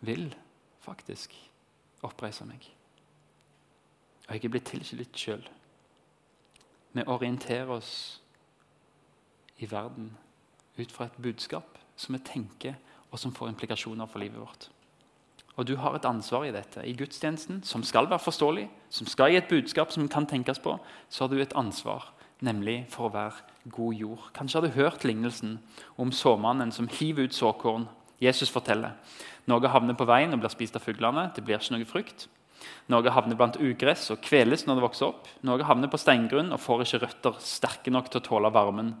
vil 0.00 0.30
faktisk 0.82 1.34
oppreise 2.02 2.46
meg. 2.46 2.64
Og 4.28 4.34
jeg 4.34 4.44
er 4.44 4.52
blitt 4.54 4.70
tilgitt 4.70 5.18
sjøl. 5.18 5.42
Vi 6.92 7.04
orienterer 7.06 7.70
oss 7.72 8.20
i 9.58 9.68
verden 9.70 10.12
ut 10.78 10.92
fra 10.92 11.08
et 11.08 11.22
budskap 11.22 11.78
som 11.96 12.14
vi 12.16 12.22
tenker, 12.24 12.74
og 13.12 13.18
som 13.18 13.34
får 13.34 13.52
implikasjoner 13.52 14.08
for 14.08 14.22
livet 14.22 14.40
vårt. 14.40 14.70
Og 15.56 15.66
du 15.68 15.76
har 15.76 15.94
et 15.94 16.04
ansvar 16.08 16.46
i 16.48 16.52
dette. 16.52 16.80
I 16.84 16.96
gudstjenesten, 16.96 17.60
som 17.62 17.82
skal 17.84 18.08
være 18.08 18.24
forståelig, 18.24 18.70
som 18.90 19.06
skal 19.06 19.30
gi 19.30 19.36
et 19.36 19.48
budskap 19.48 19.92
som 19.92 20.08
kan 20.08 20.26
tenkes 20.26 20.58
på, 20.58 20.78
så 21.08 21.24
har 21.24 21.28
du 21.28 21.40
et 21.42 21.56
ansvar, 21.56 22.12
nemlig 22.40 22.86
for 22.90 23.08
å 23.08 23.12
være 23.12 23.68
god 23.70 23.94
jord. 23.94 24.30
Kanskje 24.34 24.60
har 24.60 24.66
du 24.66 24.78
hørt 24.78 25.04
lignelsen 25.04 25.58
om 26.00 26.12
såmannen 26.12 26.72
som 26.72 26.88
hiver 26.88 27.28
ut 27.28 27.36
såkorn. 27.36 27.84
Jesus 28.20 28.50
forteller. 28.50 28.96
Noe 29.46 29.68
havner 29.68 29.94
på 29.98 30.06
veien 30.08 30.32
og 30.32 30.40
blir 30.40 30.52
spist 30.52 30.76
av 30.78 30.84
fuglene. 30.86 31.28
Det 31.36 31.44
blir 31.44 31.58
ikke 31.58 31.76
noe 31.76 31.88
frukt. 31.88 32.28
Noe 32.92 33.14
havner 33.14 33.38
blant 33.38 33.58
ugress 33.60 34.08
og 34.14 34.20
kveles 34.24 34.66
når 34.66 34.78
det 34.78 34.84
vokser 34.86 35.08
opp. 35.08 35.28
Noe 35.46 35.64
havner 35.66 35.90
på 35.92 36.00
steingrunn 36.00 36.52
og 36.54 36.60
får 36.62 36.84
ikke 36.84 37.02
røtter 37.06 37.38
sterke 37.42 37.94
nok 37.94 38.10
til 38.10 38.20
å 38.20 38.26
tåle 38.26 38.52
varmen. 38.54 38.94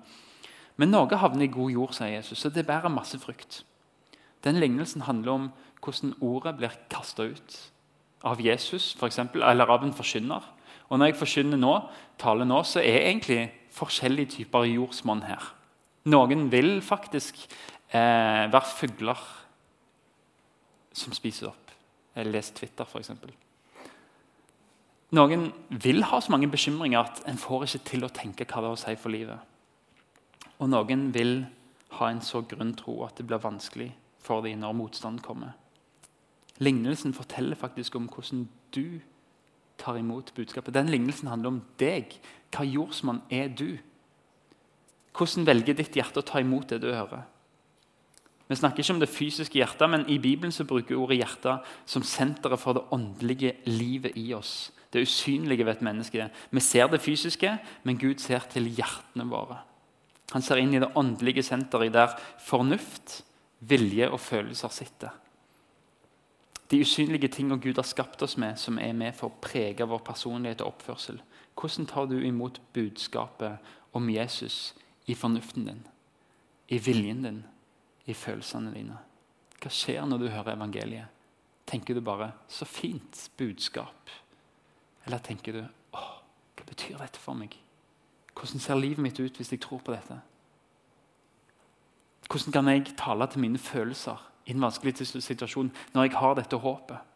Men 0.80 0.92
noe 0.94 1.20
havner 1.20 1.46
i 1.46 1.52
god 1.52 1.74
jord, 1.74 1.92
sier 1.96 2.16
Jesus, 2.16 2.40
så 2.40 2.50
det 2.52 2.66
bærer 2.68 2.92
masse 2.92 3.18
frukt. 3.20 3.62
Den 4.42 4.58
lignelsen 4.58 5.04
handler 5.06 5.32
om 5.36 5.50
hvordan 5.82 6.14
ordet 6.24 6.56
blir 6.58 6.78
kasta 6.90 7.28
ut 7.30 7.58
av 8.26 8.40
Jesus 8.42 8.92
for 8.98 9.10
eksempel, 9.10 9.42
eller 9.46 9.70
av 9.70 9.84
en 9.84 9.94
forkynner. 9.94 10.44
Og 10.88 10.98
Når 10.98 11.10
jeg 11.10 11.18
forkynner 11.20 11.60
nå, 11.60 11.74
taler 12.20 12.48
nå, 12.48 12.62
så 12.68 12.80
er 12.80 13.08
egentlig 13.08 13.46
forskjellige 13.72 14.38
typer 14.38 14.66
jordsmonn 14.68 15.24
her. 15.24 15.52
Noen 16.12 16.48
vil 16.52 16.80
faktisk 16.84 17.38
eh, 17.94 18.50
være 18.52 18.74
fugler 18.76 19.22
som 20.92 21.14
spiser 21.16 21.48
opp. 21.48 21.72
Jeg 22.16 22.28
leser 22.28 22.58
Twitter, 22.58 22.84
f.eks. 22.84 23.12
Noen 25.12 25.50
vil 25.68 26.04
ha 26.08 26.20
så 26.24 26.32
mange 26.32 26.48
bekymringer 26.48 27.02
at 27.02 27.24
en 27.28 27.40
får 27.40 27.66
ikke 27.66 27.82
til 27.90 28.06
å 28.06 28.12
tenke 28.12 28.46
hva 28.48 28.62
det 28.62 28.70
har 28.70 28.76
å 28.78 28.80
si 28.80 28.94
for 28.96 29.12
livet. 29.12 29.40
Og 30.62 30.70
noen 30.72 31.10
vil 31.12 31.42
ha 31.98 32.08
en 32.08 32.22
så 32.24 32.40
grunn 32.48 32.72
tro 32.78 33.02
at 33.04 33.18
det 33.18 33.26
blir 33.28 33.42
vanskelig 33.42 33.90
for 34.22 34.44
dem 34.44 34.62
når 34.62 34.78
motstand 34.78 35.20
kommer. 35.24 35.52
Lignelsen 36.62 37.12
forteller 37.16 37.58
faktisk 37.58 37.96
om 37.98 38.08
hvordan 38.08 38.46
du 38.72 39.00
tar 39.82 39.98
imot 39.98 40.32
budskapet. 40.36 40.74
Den 40.74 40.88
lignelsen 40.92 41.28
handler 41.28 41.56
om 41.56 41.62
deg. 41.80 42.14
Hva 42.54 42.64
jordsmann 42.64 43.22
er 43.32 43.50
du? 43.52 43.80
Hvordan 45.12 45.46
velger 45.48 45.76
ditt 45.76 45.96
hjerte 45.98 46.22
å 46.22 46.26
ta 46.26 46.40
imot 46.40 46.70
det 46.72 46.80
du 46.84 46.92
hører? 46.92 47.26
Vi 48.48 48.58
snakker 48.58 48.82
ikke 48.82 48.94
om 48.94 49.00
det 49.00 49.08
fysiske 49.08 49.58
hjertet, 49.60 49.88
men 49.90 50.04
i 50.10 50.18
Bibelen 50.18 50.52
så 50.52 50.66
bruker 50.68 50.98
ordet 50.98 51.20
hjerte 51.22 51.56
som 51.88 52.04
senteret 52.04 52.60
for 52.60 52.76
det 52.76 52.84
åndelige 52.92 53.54
livet 53.70 54.16
i 54.18 54.32
oss. 54.34 54.72
Det 54.92 55.02
usynlige 55.06 55.64
ved 55.64 55.76
et 55.76 55.84
menneske. 55.86 56.28
Vi 56.50 56.60
ser 56.60 56.90
det 56.92 57.00
fysiske, 57.00 57.56
men 57.82 57.98
Gud 57.98 58.20
ser 58.20 58.44
til 58.52 58.68
hjertene 58.68 59.24
våre. 59.30 59.62
Han 60.32 60.44
ser 60.44 60.60
inn 60.60 60.74
i 60.74 60.80
det 60.80 60.92
åndelige 60.96 61.44
senteret 61.44 61.94
der 61.94 62.16
fornuft, 62.40 63.22
vilje 63.60 64.08
og 64.10 64.20
følelser 64.20 64.72
sitter. 64.74 65.12
De 66.72 66.80
usynlige 66.80 67.28
tingene 67.28 67.60
Gud 67.60 67.76
har 67.76 67.86
skapt 67.86 68.22
oss 68.24 68.38
med, 68.40 68.56
som 68.56 68.78
er 68.80 68.94
med 68.96 69.12
for 69.16 69.28
å 69.28 69.40
prege 69.44 69.84
vår 69.84 70.00
personlighet 70.06 70.62
og 70.64 70.72
oppførsel. 70.72 71.20
Hvordan 71.52 71.86
tar 71.86 72.08
du 72.08 72.16
imot 72.24 72.60
budskapet 72.72 73.74
om 73.92 74.08
Jesus 74.08 74.72
i 75.06 75.14
fornuften 75.14 75.66
din, 75.68 75.82
i 76.72 76.78
viljen 76.80 77.26
din, 77.26 77.42
i 78.06 78.14
følelsene 78.14 78.72
dine? 78.74 78.98
Hva 79.62 79.70
skjer 79.70 80.06
når 80.06 80.18
du 80.18 80.28
hører 80.28 80.56
evangeliet? 80.56 81.06
Tenker 81.66 81.94
du 81.94 82.00
bare 82.00 82.32
'så 82.48 82.64
fint 82.64 83.30
budskap'? 83.38 84.10
Eller 85.06 85.18
tenker 85.18 85.52
du 85.52 85.62
'Å, 85.92 85.98
hva 86.56 86.64
betyr 86.66 86.98
dette 86.98 87.18
for 87.18 87.34
meg'? 87.34 87.56
Hvordan 88.34 88.60
ser 88.60 88.74
livet 88.74 88.98
mitt 88.98 89.20
ut 89.20 89.36
hvis 89.36 89.52
jeg 89.52 89.60
tror 89.60 89.78
på 89.78 89.92
dette? 89.92 90.20
Hvordan 92.28 92.52
kan 92.52 92.68
jeg 92.68 92.96
tale 92.96 93.26
til 93.26 93.40
mine 93.40 93.58
følelser? 93.58 94.32
i 94.44 94.54
en 94.54 94.62
vanskelig 94.62 95.06
situasjon 95.06 95.70
når 95.94 96.08
jeg 96.08 96.18
har 96.18 96.36
dette 96.38 96.58
håpet? 96.58 97.08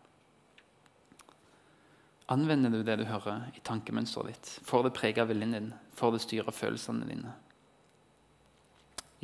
Anvender 2.34 2.72
du 2.74 2.80
det 2.82 2.96
du 2.98 3.04
hører, 3.06 3.46
i 3.54 3.62
tankemønsteret 3.62 4.32
ditt? 4.32 4.48
Får 4.66 4.86
det 4.86 4.94
prege 4.96 5.26
viljen 5.28 5.54
din? 5.54 5.68
Får 5.94 6.16
det 6.16 6.22
styre 6.24 6.54
følelsene 6.54 7.06
dine? 7.06 7.34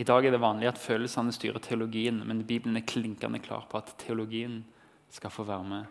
I 0.00 0.04
dag 0.08 0.24
er 0.24 0.32
det 0.32 0.40
vanlig 0.40 0.70
at 0.70 0.80
følelsene 0.80 1.34
styrer 1.34 1.60
teologien, 1.60 2.22
men 2.24 2.46
Bibelen 2.48 2.78
er 2.78 2.86
klinkende 2.88 3.42
klar 3.44 3.66
på 3.68 3.80
at 3.82 3.92
teologien 4.00 4.62
skal 5.12 5.30
få 5.30 5.44
være 5.44 5.68
med 5.68 5.84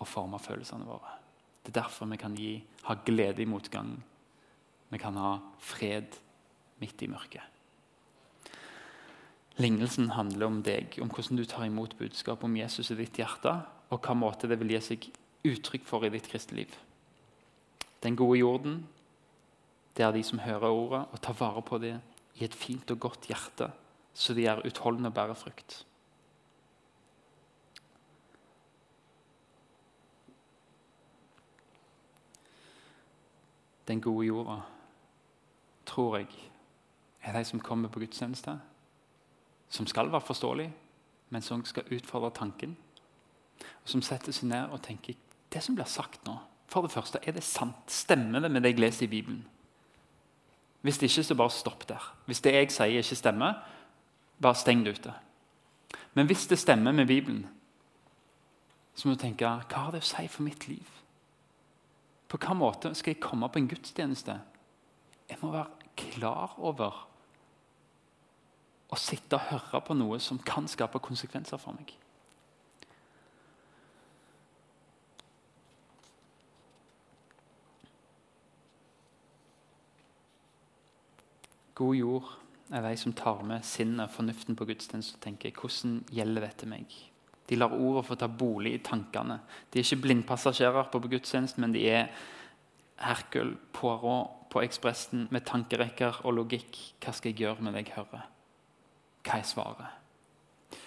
og 0.00 0.08
forme 0.08 0.40
følelsene 0.40 0.88
våre. 0.88 1.18
Det 1.60 1.74
er 1.74 1.82
derfor 1.82 2.08
vi 2.08 2.16
kan 2.16 2.36
gi, 2.36 2.54
ha 2.88 2.96
glede 3.04 3.42
i 3.42 3.48
motgang. 3.48 3.92
Vi 4.88 4.98
kan 4.98 5.16
ha 5.20 5.36
fred 5.60 6.16
midt 6.80 7.02
i 7.04 7.10
mørket. 7.12 7.44
Lignelsen 9.60 10.14
handler 10.16 10.46
om 10.46 10.62
deg, 10.64 10.96
om 11.04 11.10
hvordan 11.12 11.36
du 11.36 11.44
tar 11.44 11.66
imot 11.68 11.98
budskap 11.98 12.44
om 12.44 12.56
Jesus 12.56 12.90
i 12.94 12.96
ditt 13.02 13.20
hjerte, 13.20 13.52
og 13.92 14.00
hva 14.00 14.14
måte 14.16 14.48
det 14.48 14.56
vil 14.62 14.72
gi 14.72 14.80
seg 14.86 15.10
uttrykk 15.44 15.84
for 15.84 16.06
i 16.06 16.12
ditt 16.14 16.30
kristne 16.30 16.62
liv. 16.62 16.72
Den 18.00 18.16
gode 18.16 18.38
jorden, 18.40 18.80
det 19.92 20.06
er 20.06 20.14
de 20.16 20.22
som 20.24 20.40
hører 20.40 20.72
ordet 20.72 21.02
og 21.12 21.20
tar 21.20 21.36
vare 21.36 21.60
på 21.66 21.76
det 21.82 21.98
i 22.40 22.44
et 22.48 22.56
fint 22.56 22.90
og 22.90 23.00
godt 23.00 23.28
hjerte, 23.28 23.70
så 24.16 24.34
de 24.34 24.46
er 24.48 24.62
utholdende 24.66 25.12
og 25.12 25.14
bærer 25.14 25.36
frukt. 25.38 25.86
Den 33.88 34.00
gode 34.00 34.26
jorda, 34.26 34.60
tror 35.86 36.16
jeg, 36.16 36.28
er 37.22 37.38
de 37.38 37.44
som 37.44 37.60
kommer 37.60 37.88
på 37.88 38.00
gudstjeneste, 38.00 38.60
som 39.68 39.86
skal 39.86 40.12
være 40.12 40.20
forståelig, 40.20 40.72
men 41.30 41.42
som 41.42 41.64
skal 41.64 41.88
utfordre 41.92 42.30
tanken. 42.30 42.76
Og 43.82 43.88
som 43.92 44.02
setter 44.02 44.32
seg 44.32 44.48
ned 44.48 44.72
og 44.72 44.82
tenker 44.82 45.18
det 45.52 45.62
som 45.62 45.74
blir 45.74 45.90
sagt 45.90 46.24
nå, 46.26 46.38
for 46.70 46.86
det 46.86 46.94
første, 46.94 47.18
er 47.26 47.34
det 47.34 47.42
sant? 47.42 47.90
Stemmer 47.90 48.40
det 48.40 48.50
med 48.50 48.62
det 48.62 48.72
jeg 48.72 48.80
leser 48.80 49.08
i 49.08 49.10
Bibelen? 49.10 49.42
Hvis 50.80 50.98
det 50.98 51.10
ikke, 51.10 51.24
så 51.24 51.34
bare 51.36 51.50
stopp 51.50 51.88
der. 51.88 52.04
Hvis 52.26 52.40
det 52.40 52.54
jeg 52.54 52.70
sier, 52.72 53.02
ikke 53.02 53.18
stemmer, 53.18 53.58
bare 54.40 54.56
steng 54.56 54.84
det 54.86 54.98
ute. 54.98 55.12
Men 56.14 56.26
hvis 56.26 56.46
det 56.46 56.58
stemmer 56.58 56.92
med 56.92 57.06
Bibelen, 57.06 57.48
så 58.94 59.08
må 59.08 59.14
du 59.14 59.20
tenke 59.20 59.46
hva 59.46 59.84
har 59.84 59.92
det 59.94 60.02
å 60.02 60.08
si 60.08 60.26
for 60.28 60.44
mitt 60.44 60.66
liv? 60.68 60.86
På 62.28 62.38
hvilken 62.38 62.58
måte 62.60 62.94
skal 62.94 63.14
jeg 63.14 63.22
komme 63.22 63.48
på 63.48 63.60
en 63.60 63.68
gudstjeneste? 63.68 64.36
Jeg 65.30 65.38
må 65.42 65.52
være 65.52 65.92
klar 65.96 66.56
over 66.58 67.06
å 68.90 68.98
sitte 68.98 69.38
og 69.38 69.48
høre 69.50 69.80
på 69.86 69.94
noe 69.94 70.18
som 70.22 70.40
kan 70.42 70.66
skape 70.68 71.02
konsekvenser 71.02 71.60
for 71.60 71.76
meg. 71.76 71.92
God 81.80 81.96
jord 81.96 82.32
er 82.70 82.84
de 82.84 82.96
som 83.00 83.14
tar 83.16 83.40
med 83.46 83.64
sinnet 83.66 84.04
og 84.04 84.12
fornuften 84.14 84.58
på 84.58 84.66
gudstjeneste 84.68 85.16
og 85.16 85.24
tenker 85.24 85.54
hvordan 85.56 86.02
gjelder 86.12 86.44
dette 86.46 86.68
meg? 86.68 86.92
De 87.50 87.56
lar 87.58 87.72
ordet 87.74 88.04
få 88.06 88.14
ta 88.20 88.28
bolig 88.30 88.76
i 88.76 88.82
tankene. 88.84 89.40
De 89.72 89.80
er 89.80 89.86
ikke 89.86 90.04
blindpassasjerer 90.04 90.90
på 90.92 91.00
gudstjenesten, 91.08 91.64
men 91.64 91.74
de 91.74 91.82
er 91.90 92.12
Herkul, 93.00 93.56
Poirot 93.74 94.50
på 94.52 94.62
Ekspressen 94.62 95.24
med 95.32 95.46
tankerekker 95.48 96.20
og 96.26 96.36
logikk. 96.36 96.76
Hva 97.02 97.14
skal 97.16 97.32
jeg 97.32 97.40
gjøre 97.46 97.64
med 97.64 97.74
det 97.74 97.86
jeg 97.86 97.96
hører? 97.96 98.28
Hva 99.24 99.38
er 99.40 99.48
svaret? 99.48 100.78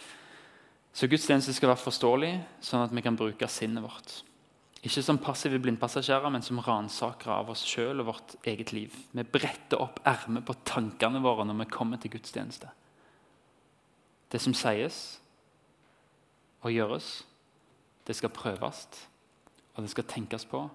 Så 0.94 1.10
gudstjeneste 1.10 1.56
skal 1.58 1.74
være 1.74 1.82
forståelig, 1.82 2.34
sånn 2.62 2.86
at 2.86 2.94
vi 2.94 3.04
kan 3.04 3.18
bruke 3.18 3.50
sinnet 3.50 3.84
vårt. 3.84 4.22
Ikke 4.84 5.04
som 5.04 5.20
passive 5.24 5.62
blindpassasjerer, 5.64 6.28
men 6.34 6.44
som 6.44 6.60
ransakere 6.60 7.38
av 7.40 7.54
oss 7.54 7.64
sjøl 7.64 8.04
og 8.04 8.10
vårt 8.10 8.34
eget 8.44 8.74
liv. 8.76 8.96
Vi 9.16 9.24
bretter 9.24 9.80
opp 9.80 10.02
ermet 10.08 10.44
på 10.44 10.58
tankene 10.68 11.22
våre 11.24 11.46
når 11.48 11.62
vi 11.62 11.70
kommer 11.72 12.02
til 12.04 12.12
gudstjeneste. 12.18 12.68
Det 14.34 14.42
som 14.44 14.56
sies 14.58 14.98
og 16.64 16.74
gjøres, 16.74 17.22
det 18.04 18.18
skal 18.18 18.34
prøves, 18.36 18.88
og 19.76 19.86
det 19.86 19.92
skal 19.94 20.10
tenkes 20.10 20.44
på 20.52 20.66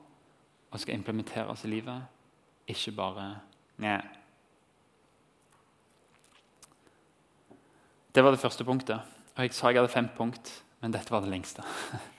og 0.68 0.80
skal 0.80 0.96
implementeres 0.96 1.64
i 1.64 1.72
livet. 1.72 2.08
Ikke 2.68 2.96
bare 2.96 3.28
Nei. 3.78 4.00
Det 8.10 8.24
var 8.24 8.34
det 8.34 8.40
første 8.42 8.64
punktet. 8.66 8.98
Og 9.36 9.44
Jeg 9.44 9.54
sa 9.54 9.70
jeg 9.70 9.78
hadde 9.78 9.92
fem 9.92 10.08
punkt, 10.16 10.50
men 10.80 10.92
dette 10.92 11.12
var 11.14 11.20
det 11.20 11.30
lengste. 11.30 11.62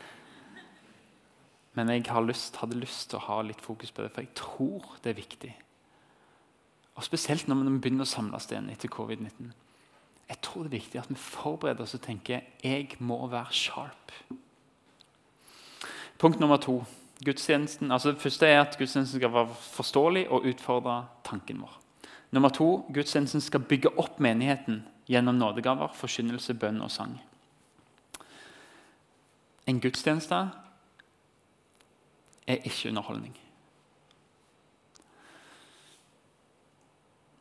Men 1.78 1.90
jeg 1.90 2.06
lyst, 2.26 2.58
hadde 2.58 2.80
lyst 2.80 3.10
til 3.10 3.20
å 3.20 3.26
ha 3.28 3.42
litt 3.46 3.62
fokus 3.62 3.92
på 3.92 4.04
det, 4.04 4.12
for 4.14 4.26
jeg 4.26 4.36
tror 4.36 4.96
det 5.04 5.12
er 5.12 5.20
viktig. 5.20 5.52
Og 6.96 7.04
Spesielt 7.06 7.48
når 7.48 7.64
vi 7.64 7.78
begynner 7.80 8.08
å 8.08 8.10
samles 8.10 8.50
igjen 8.50 8.70
etter 8.74 8.92
covid-19. 8.92 9.51
Jeg 10.29 10.42
tror 10.46 10.66
det 10.66 10.70
er 10.70 10.79
viktig 10.82 11.00
at 11.01 11.10
vi 11.10 11.16
forbereder 11.16 11.86
oss 11.86 11.96
og 11.96 12.03
tenker 12.03 12.44
jeg 12.62 12.98
må 13.00 13.22
være 13.32 13.55
sharp. 13.55 14.14
Punkt 16.20 16.40
nummer 16.40 16.58
to. 16.58 16.84
Gudstjenesten, 17.25 17.92
altså 17.92 18.12
det 18.12 18.22
første 18.22 18.48
er 18.48 18.62
at 18.62 18.77
gudstjenesten 18.79 19.20
skal 19.20 19.32
være 19.34 19.55
forståelig 19.74 20.25
og 20.29 20.46
utfordre 20.51 21.01
tanken 21.24 21.62
vår. 21.64 21.79
Nummer 22.32 22.50
to, 22.53 22.86
gudstjenesten 22.94 23.42
skal 23.42 23.64
bygge 23.66 23.92
opp 23.98 24.20
menigheten 24.20 24.84
gjennom 25.10 25.40
nådegaver, 25.40 25.96
forkynnelse, 25.96 26.53
bønn 26.53 26.82
og 26.86 26.92
sang. 26.94 27.16
En 29.68 29.79
gudstjeneste 29.82 30.44
er 32.50 32.66
ikke 32.66 32.90
underholdning. 32.90 33.35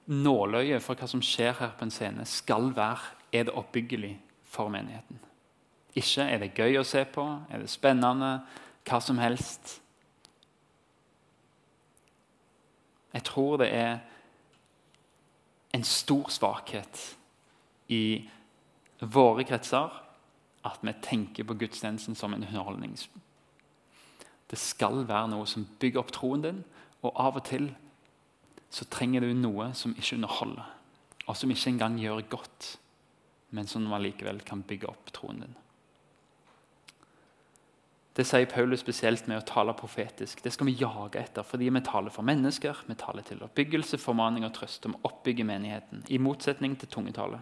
Nåløyet 0.06 0.82
for 0.84 0.96
hva 0.96 1.08
som 1.08 1.22
skjer 1.24 1.56
her 1.58 1.74
på 1.76 1.84
en 1.84 1.92
scene, 1.92 2.24
skal 2.28 2.70
være 2.76 3.16
er 3.32 3.48
det 3.48 3.56
oppbyggelig 3.56 4.14
for 4.48 4.68
menigheten. 4.72 5.20
Ikke 5.96 6.24
er 6.24 6.40
det 6.40 6.54
gøy 6.56 6.78
å 6.80 6.86
se 6.86 7.04
på, 7.04 7.24
er 7.50 7.64
det 7.64 7.70
spennende, 7.72 8.38
hva 8.88 9.00
som 9.04 9.20
helst. 9.20 9.78
Jeg 13.12 13.24
tror 13.28 13.56
det 13.60 13.68
er 13.74 13.98
en 15.76 15.84
stor 15.84 16.28
svakhet 16.32 17.00
i 17.92 18.28
våre 19.00 19.44
kretser 19.48 19.92
at 20.68 20.84
vi 20.84 20.92
tenker 21.04 21.48
på 21.48 21.56
gudstjenesten 21.56 22.16
som 22.16 22.34
en 22.34 22.44
underholdningsprogram 22.44 23.27
det 24.50 24.58
skal 24.60 25.04
være 25.08 25.28
noe 25.32 25.46
som 25.48 25.66
bygger 25.80 26.00
opp 26.00 26.12
troen 26.16 26.44
din. 26.44 26.64
Og 27.04 27.12
av 27.14 27.38
og 27.38 27.44
til 27.48 27.70
så 28.72 28.84
trenger 28.92 29.24
du 29.24 29.32
noe 29.36 29.70
som 29.76 29.94
ikke 29.96 30.18
underholder, 30.18 30.66
og 31.26 31.36
som 31.36 31.50
ikke 31.52 31.70
engang 31.72 31.96
gjør 32.00 32.26
godt, 32.28 32.74
men 33.56 33.68
som 33.68 33.86
allikevel 33.96 34.42
kan 34.44 34.64
bygge 34.66 34.90
opp 34.90 35.12
troen 35.16 35.40
din. 35.44 35.56
Det 38.18 38.26
sier 38.26 38.48
Paulus 38.50 38.82
spesielt 38.82 39.28
med 39.30 39.38
å 39.38 39.46
tale 39.46 39.72
profetisk. 39.78 40.40
Det 40.42 40.50
skal 40.50 40.66
vi 40.66 40.74
jage 40.80 41.20
etter, 41.20 41.46
fordi 41.46 41.68
vi 41.70 41.82
taler 41.86 42.10
for 42.10 42.26
mennesker. 42.26 42.80
Vi 42.88 42.96
taler 42.98 43.22
til 43.22 43.44
oppbyggelse, 43.46 44.00
formaning 44.02 44.42
og 44.42 44.56
trøst 44.56 44.88
om 44.90 44.96
å 44.96 45.04
oppbygge 45.06 45.46
menigheten, 45.46 46.02
i 46.10 46.18
motsetning 46.18 46.74
til 46.80 46.90
tungetale. 46.90 47.38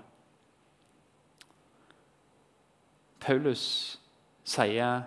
Paulus 3.24 3.64
sier 4.44 5.06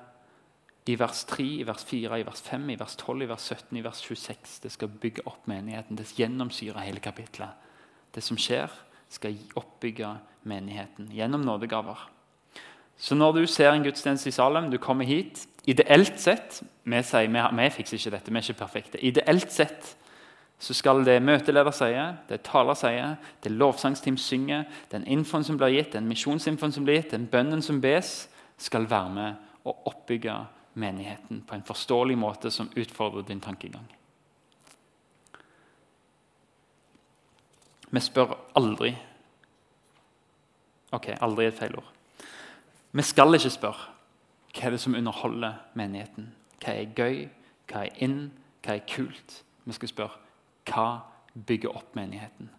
i 0.90 0.96
vers 0.98 1.24
3, 1.30 1.46
i 1.62 1.66
vers 1.68 1.84
4, 1.86 2.20
i 2.20 2.26
vers 2.26 2.42
5, 2.42 2.70
i 2.74 2.78
vers 2.80 2.96
12, 2.98 3.24
i 3.24 3.30
vers 3.30 3.48
17, 3.54 3.78
i 3.78 3.84
vers 3.86 4.02
26. 4.02 4.60
Det 4.64 4.72
skal 4.74 4.90
bygge 5.02 5.26
opp 5.30 5.46
menigheten. 5.50 5.98
Det 6.00 6.08
gjennomsyrer 6.18 6.82
hele 6.88 7.04
kapitlet. 7.04 7.68
Det 8.16 8.24
som 8.26 8.40
skjer, 8.40 8.74
skal 9.10 9.38
oppbygge 9.58 10.16
menigheten 10.50 11.12
gjennom 11.14 11.46
nådegaver. 11.46 12.10
Så 12.98 13.16
når 13.16 13.32
du 13.38 13.46
ser 13.48 13.72
en 13.72 13.86
gudstjeneste 13.86 14.30
i 14.30 14.36
Salem, 14.36 14.72
du 14.72 14.78
kommer 14.78 15.06
hit 15.06 15.46
Ideelt 15.70 16.18
sett 16.18 16.62
Vi 16.84 17.00
sier 17.06 17.28
vi, 17.30 17.42
vi 17.58 17.70
fikser 17.70 17.98
ikke 17.98 18.12
dette, 18.16 18.32
vi 18.32 18.40
er 18.40 18.46
ikke 18.48 18.62
perfekte. 18.64 19.02
Ideelt 19.06 19.52
sett 19.54 19.96
så 20.60 20.74
skal 20.76 21.04
det 21.08 21.22
møteleder 21.24 21.72
sier, 21.72 22.16
det 22.28 22.42
taler 22.44 22.76
sier, 22.76 23.14
det 23.44 23.52
lovsangsteam 23.54 24.18
synger, 24.20 24.66
den 24.92 25.06
infoen 25.08 25.46
som 25.48 25.60
blir 25.60 25.72
gitt, 25.72 25.94
den 25.94 26.10
misjonsinfoen 26.10 26.74
som 26.76 26.88
blir 26.88 27.00
gitt, 27.00 27.14
den 27.14 27.30
bønnen 27.32 27.62
som 27.64 27.80
bes, 27.80 28.28
skal 28.60 28.90
være 28.90 29.14
med 29.16 29.70
og 29.70 29.88
oppbygge 29.88 30.34
menigheten 30.34 30.59
på 30.80 31.56
en 31.56 31.64
forståelig 31.64 32.18
måte 32.18 32.52
som 32.52 32.70
utfordrer 32.76 33.28
din 33.28 33.42
tankegang. 33.42 33.88
Vi 37.90 38.00
spør 38.00 38.38
aldri 38.56 38.96
Ok, 40.90 41.12
aldri 41.22 41.46
et 41.46 41.58
feil 41.58 41.76
ord. 41.78 41.90
Vi 42.98 43.04
skal 43.06 43.38
ikke 43.38 43.52
spørre 43.54 43.92
hva 44.50 44.66
er 44.66 44.74
det 44.74 44.80
som 44.82 44.96
underholder 44.98 45.60
menigheten. 45.78 46.32
Hva 46.58 46.74
er 46.74 46.96
gøy, 46.98 47.20
hva 47.70 47.84
er 47.86 48.00
inn, 48.02 48.32
hva 48.66 48.74
er 48.74 48.88
kult? 48.90 49.36
Vi 49.66 49.76
skal 49.78 49.92
spørre 49.92 50.18
hva 50.66 50.88
bygger 51.34 51.76
opp 51.78 51.94
menigheten. 51.96 52.50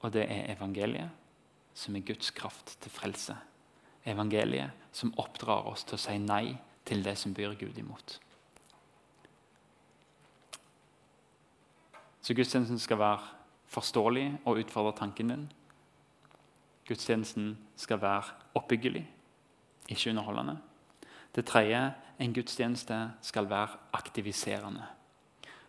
Og 0.00 0.14
det 0.14 0.24
er 0.24 0.48
evangeliet, 0.54 1.12
som 1.76 1.96
er 1.96 2.06
Guds 2.08 2.32
kraft 2.32 2.78
til 2.80 2.92
frelse. 2.92 3.36
Evangeliet 4.08 4.88
som 4.96 5.12
oppdrar 5.20 5.68
oss 5.68 5.84
til 5.84 5.98
å 5.98 6.00
si 6.00 6.16
nei 6.22 6.56
til 6.86 7.04
det 7.04 7.16
som 7.18 7.34
byr 7.34 7.54
Gud 7.58 7.78
imot. 7.78 8.20
Så 12.22 12.34
gudstjenesten 12.34 12.78
skal 12.78 12.98
være 12.98 13.20
forståelig 13.70 14.38
og 14.44 14.58
utfordre 14.58 14.96
tanken 14.98 15.28
din. 15.30 15.46
Gudstjenesten 16.88 17.58
skal 17.76 18.00
være 18.02 18.22
oppbyggelig, 18.54 19.04
ikke 19.88 20.10
underholdende. 20.10 20.58
Det 21.34 21.46
tredje 21.46 21.94
en 22.18 22.34
gudstjeneste 22.34 23.10
skal 23.22 23.50
være 23.50 23.68
aktiviserende. 23.92 24.86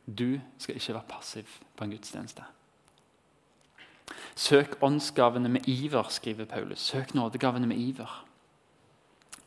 Du 0.08 0.40
skal 0.58 0.76
ikke 0.76 0.94
være 0.94 1.10
passiv 1.10 1.44
på 1.76 1.84
en 1.84 1.92
gudstjeneste. 1.92 2.44
Søk 4.36 4.78
åndsgavene 4.82 5.50
med 5.50 5.68
iver, 5.68 6.04
skriver 6.10 6.46
Paulus. 6.46 6.80
Søk 6.80 7.14
nådegavene 7.14 7.68
med 7.68 7.78
iver. 7.78 8.27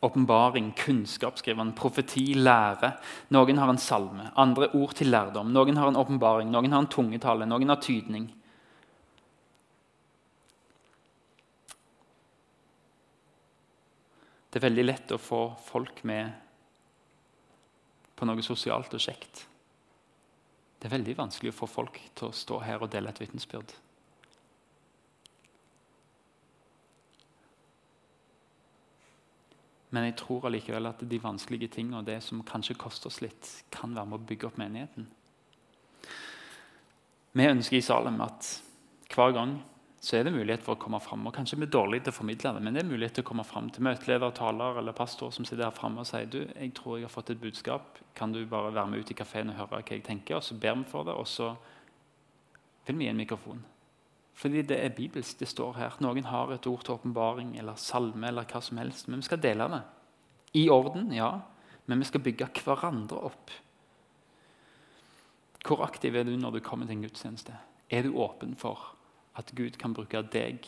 Åpenbaring, 0.01 0.71
kunnskap, 0.77 1.37
skriver 1.37 1.61
han, 1.61 1.73
profeti, 1.77 2.33
lære. 2.33 2.95
Noen 3.35 3.59
har 3.61 3.69
en 3.69 3.81
salme, 3.81 4.31
andre 4.35 4.71
ord 4.77 4.95
til 4.97 5.11
lærdom. 5.13 5.51
Noen 5.53 5.77
har 5.77 5.91
en 5.91 5.99
åpenbaring, 6.01 6.49
noen 6.51 6.73
har 6.73 6.81
en 6.81 6.89
tungetale, 6.89 7.45
noen 7.45 7.69
har 7.69 7.81
tydning. 7.81 8.25
Det 14.51 14.59
er 14.59 14.67
veldig 14.67 14.87
lett 14.87 15.13
å 15.15 15.21
få 15.21 15.43
folk 15.63 16.01
med 16.09 16.33
på 18.17 18.27
noe 18.27 18.43
sosialt 18.43 18.91
og 18.97 19.05
kjekt. 19.05 19.45
Det 20.81 20.89
er 20.89 20.97
veldig 20.97 21.15
vanskelig 21.21 21.53
å 21.53 21.59
få 21.61 21.69
folk 21.69 22.01
til 22.17 22.27
å 22.27 22.35
stå 22.35 22.57
her 22.65 22.81
og 22.81 22.89
dele 22.91 23.13
et 23.13 23.21
vitnesbyrd. 23.21 23.71
Men 29.91 30.07
jeg 30.07 30.17
tror 30.21 30.47
allikevel 30.47 30.87
at 30.87 31.03
de 31.07 31.19
vanskelige 31.21 31.73
tingene 31.75 31.99
og 31.99 32.07
det 32.07 32.21
som 32.23 32.43
kanskje 32.47 32.77
koster 32.79 33.11
oss 33.11 33.19
litt, 33.23 33.49
kan 33.73 33.95
være 33.95 34.07
med 34.07 34.21
å 34.21 34.27
bygge 34.29 34.47
opp 34.47 34.59
menigheten. 34.61 35.09
Vi 37.31 37.47
ønsker 37.47 37.77
i 37.77 37.83
Salem 37.83 38.19
at 38.23 38.47
hver 39.11 39.35
gang 39.35 39.57
så 40.01 40.17
er 40.17 40.25
det 40.25 40.33
mulighet 40.33 40.63
for 40.65 40.73
å 40.73 40.81
komme 40.81 40.97
fram. 41.03 41.27
Og 41.29 41.35
kanskje 41.35 41.59
vi 41.61 41.67
er 41.67 41.73
dårlige 41.75 42.07
til 42.07 42.13
å 42.15 42.17
formidle 42.17 42.53
det, 42.55 42.63
men 42.65 42.73
det 42.73 42.81
er 42.81 42.89
mulighet 42.89 43.19
til 43.19 43.25
å 43.25 43.27
komme 43.27 43.45
fram 43.45 43.67
til 43.69 43.85
møteleder, 43.85 44.33
taler 44.33 44.79
eller 44.81 44.97
pastor 44.97 45.29
som 45.35 45.45
sitter 45.45 45.67
her 45.67 45.75
fremme 45.75 46.01
og 46.01 46.09
sier 46.09 46.25
du, 46.25 46.39
jeg 46.41 46.73
tror 46.77 46.97
jeg 46.97 47.05
har 47.05 47.13
fått 47.13 47.29
et 47.35 47.43
budskap. 47.43 47.99
Kan 48.17 48.33
du 48.33 48.41
bare 48.49 48.73
være 48.73 48.89
med 48.89 49.03
ut 49.03 49.13
i 49.13 49.17
kafeen 49.19 49.53
og 49.53 49.59
høre 49.59 49.75
hva 49.75 49.83
jeg 49.85 50.01
tenker? 50.07 50.39
Og 50.39 50.47
så 50.47 50.57
ber 50.57 50.79
vi 50.79 50.87
for 50.89 51.05
det, 51.05 51.13
og 51.13 51.29
så 51.29 51.51
vil 52.87 52.97
vi 52.97 53.05
gi 53.05 53.13
en 53.13 53.21
mikrofon. 53.21 53.61
Fordi 54.41 54.63
det 54.65 54.77
er 54.81 54.93
bibelsk. 54.97 55.37
Det 55.39 55.49
står 55.49 55.75
her. 55.77 55.97
Noen 56.01 56.25
har 56.25 56.49
et 56.53 56.65
ord 56.67 56.81
til 56.85 56.95
åpenbaring 56.95 57.53
eller 57.61 57.77
salme 57.77 58.31
eller 58.31 58.47
hva 58.49 58.61
som 58.65 58.79
helst. 58.81 59.07
Men 59.07 59.21
vi 59.21 59.29
skal 59.29 59.41
dele 59.43 59.67
det. 59.69 59.81
I 60.57 60.63
orden, 60.73 61.11
ja. 61.13 61.29
Men 61.85 62.01
vi 62.01 62.09
skal 62.09 62.23
bygge 62.25 62.49
hverandre 62.65 63.21
opp. 63.29 63.53
Hvor 65.61 65.85
aktiv 65.85 66.15
er 66.17 66.25
du 66.25 66.33
når 66.37 66.57
du 66.57 66.63
kommer 66.65 66.89
til 66.89 66.97
en 66.97 67.05
gudstjeneste? 67.05 67.53
Er 67.91 68.07
du 68.07 68.17
åpen 68.17 68.55
for 68.57 68.95
at 69.37 69.53
Gud 69.55 69.77
kan 69.79 69.93
bruke 69.93 70.23
deg 70.33 70.65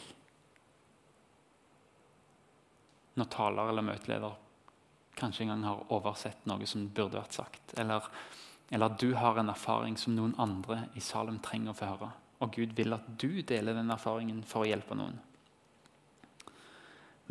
når 3.18 3.30
taler 3.30 3.70
eller 3.70 3.86
møteleder 3.86 4.38
kanskje 5.18 5.44
en 5.44 5.52
gang 5.52 5.66
har 5.68 5.84
oversett 5.94 6.46
noe 6.50 6.66
som 6.70 6.86
burde 6.94 7.18
vært 7.18 7.42
sagt? 7.42 7.74
Eller, 7.78 8.06
eller 8.70 8.94
du 9.02 9.16
har 9.18 9.38
en 9.42 9.50
erfaring 9.50 9.98
som 9.98 10.14
noen 10.14 10.38
andre 10.42 10.84
i 10.94 11.02
Salem 11.02 11.42
trenger 11.42 11.74
å 11.74 11.78
få 11.78 11.90
høre? 11.96 12.14
Og 12.44 12.52
Gud 12.52 12.76
vil 12.76 12.96
at 12.96 13.06
du 13.22 13.42
deler 13.42 13.78
den 13.78 13.92
erfaringen 13.94 14.42
for 14.48 14.64
å 14.64 14.68
hjelpe 14.68 14.98
noen. 15.00 15.16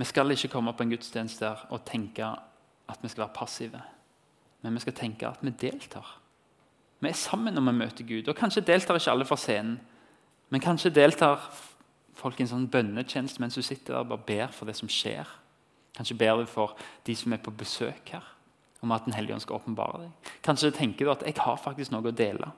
Vi 0.01 0.09
skal 0.09 0.33
ikke 0.33 0.49
komme 0.55 0.73
på 0.73 0.87
en 0.87 0.95
gudstjeneste 0.95 1.51
og 1.71 1.85
tenke 1.85 2.31
at 2.89 3.03
vi 3.03 3.11
skal 3.13 3.27
være 3.27 3.37
passive. 3.37 3.83
Men 4.63 4.79
vi 4.79 4.85
skal 4.85 4.97
tenke 4.97 5.29
at 5.29 5.43
vi 5.45 5.53
deltar. 5.61 6.17
Vi 7.03 7.11
er 7.11 7.19
sammen 7.19 7.55
når 7.55 7.67
vi 7.69 7.79
møter 7.79 8.09
Gud. 8.09 8.31
Og 8.31 8.39
Kanskje 8.39 8.65
deltar 8.65 8.97
ikke 8.97 9.13
alle 9.13 9.27
fra 9.29 9.37
scenen, 9.37 9.81
men 10.53 10.61
kanskje 10.61 10.93
deltar 10.93 11.41
folk 12.15 12.39
i 12.39 12.45
en 12.45 12.51
sånn 12.51 12.69
bønnetjeneste 12.71 13.41
mens 13.41 13.57
du 13.57 13.63
sitter 13.65 13.95
der 13.95 14.03
og 14.05 14.11
bare 14.11 14.27
ber 14.29 14.53
for 14.53 14.69
det 14.69 14.77
som 14.77 14.91
skjer. 14.91 15.29
Kanskje 15.97 16.17
ber 16.21 16.41
du 16.41 16.49
for 16.49 16.77
de 17.07 17.17
som 17.17 17.33
er 17.33 17.41
på 17.43 17.55
besøk 17.57 18.13
her, 18.13 18.25
om 18.85 18.93
at 18.93 19.05
Den 19.05 19.17
hellige 19.17 19.35
ånd 19.35 19.45
skal 19.45 19.57
åpenbare 19.61 20.05
deg. 20.05 20.31
Kanskje 20.45 20.71
tenker 20.77 21.05
du 21.05 21.11
at 21.11 21.23
'jeg 21.25 21.39
har 21.39 21.57
faktisk 21.57 21.91
noe 21.91 22.03
å 22.03 22.13
dele'. 22.13 22.53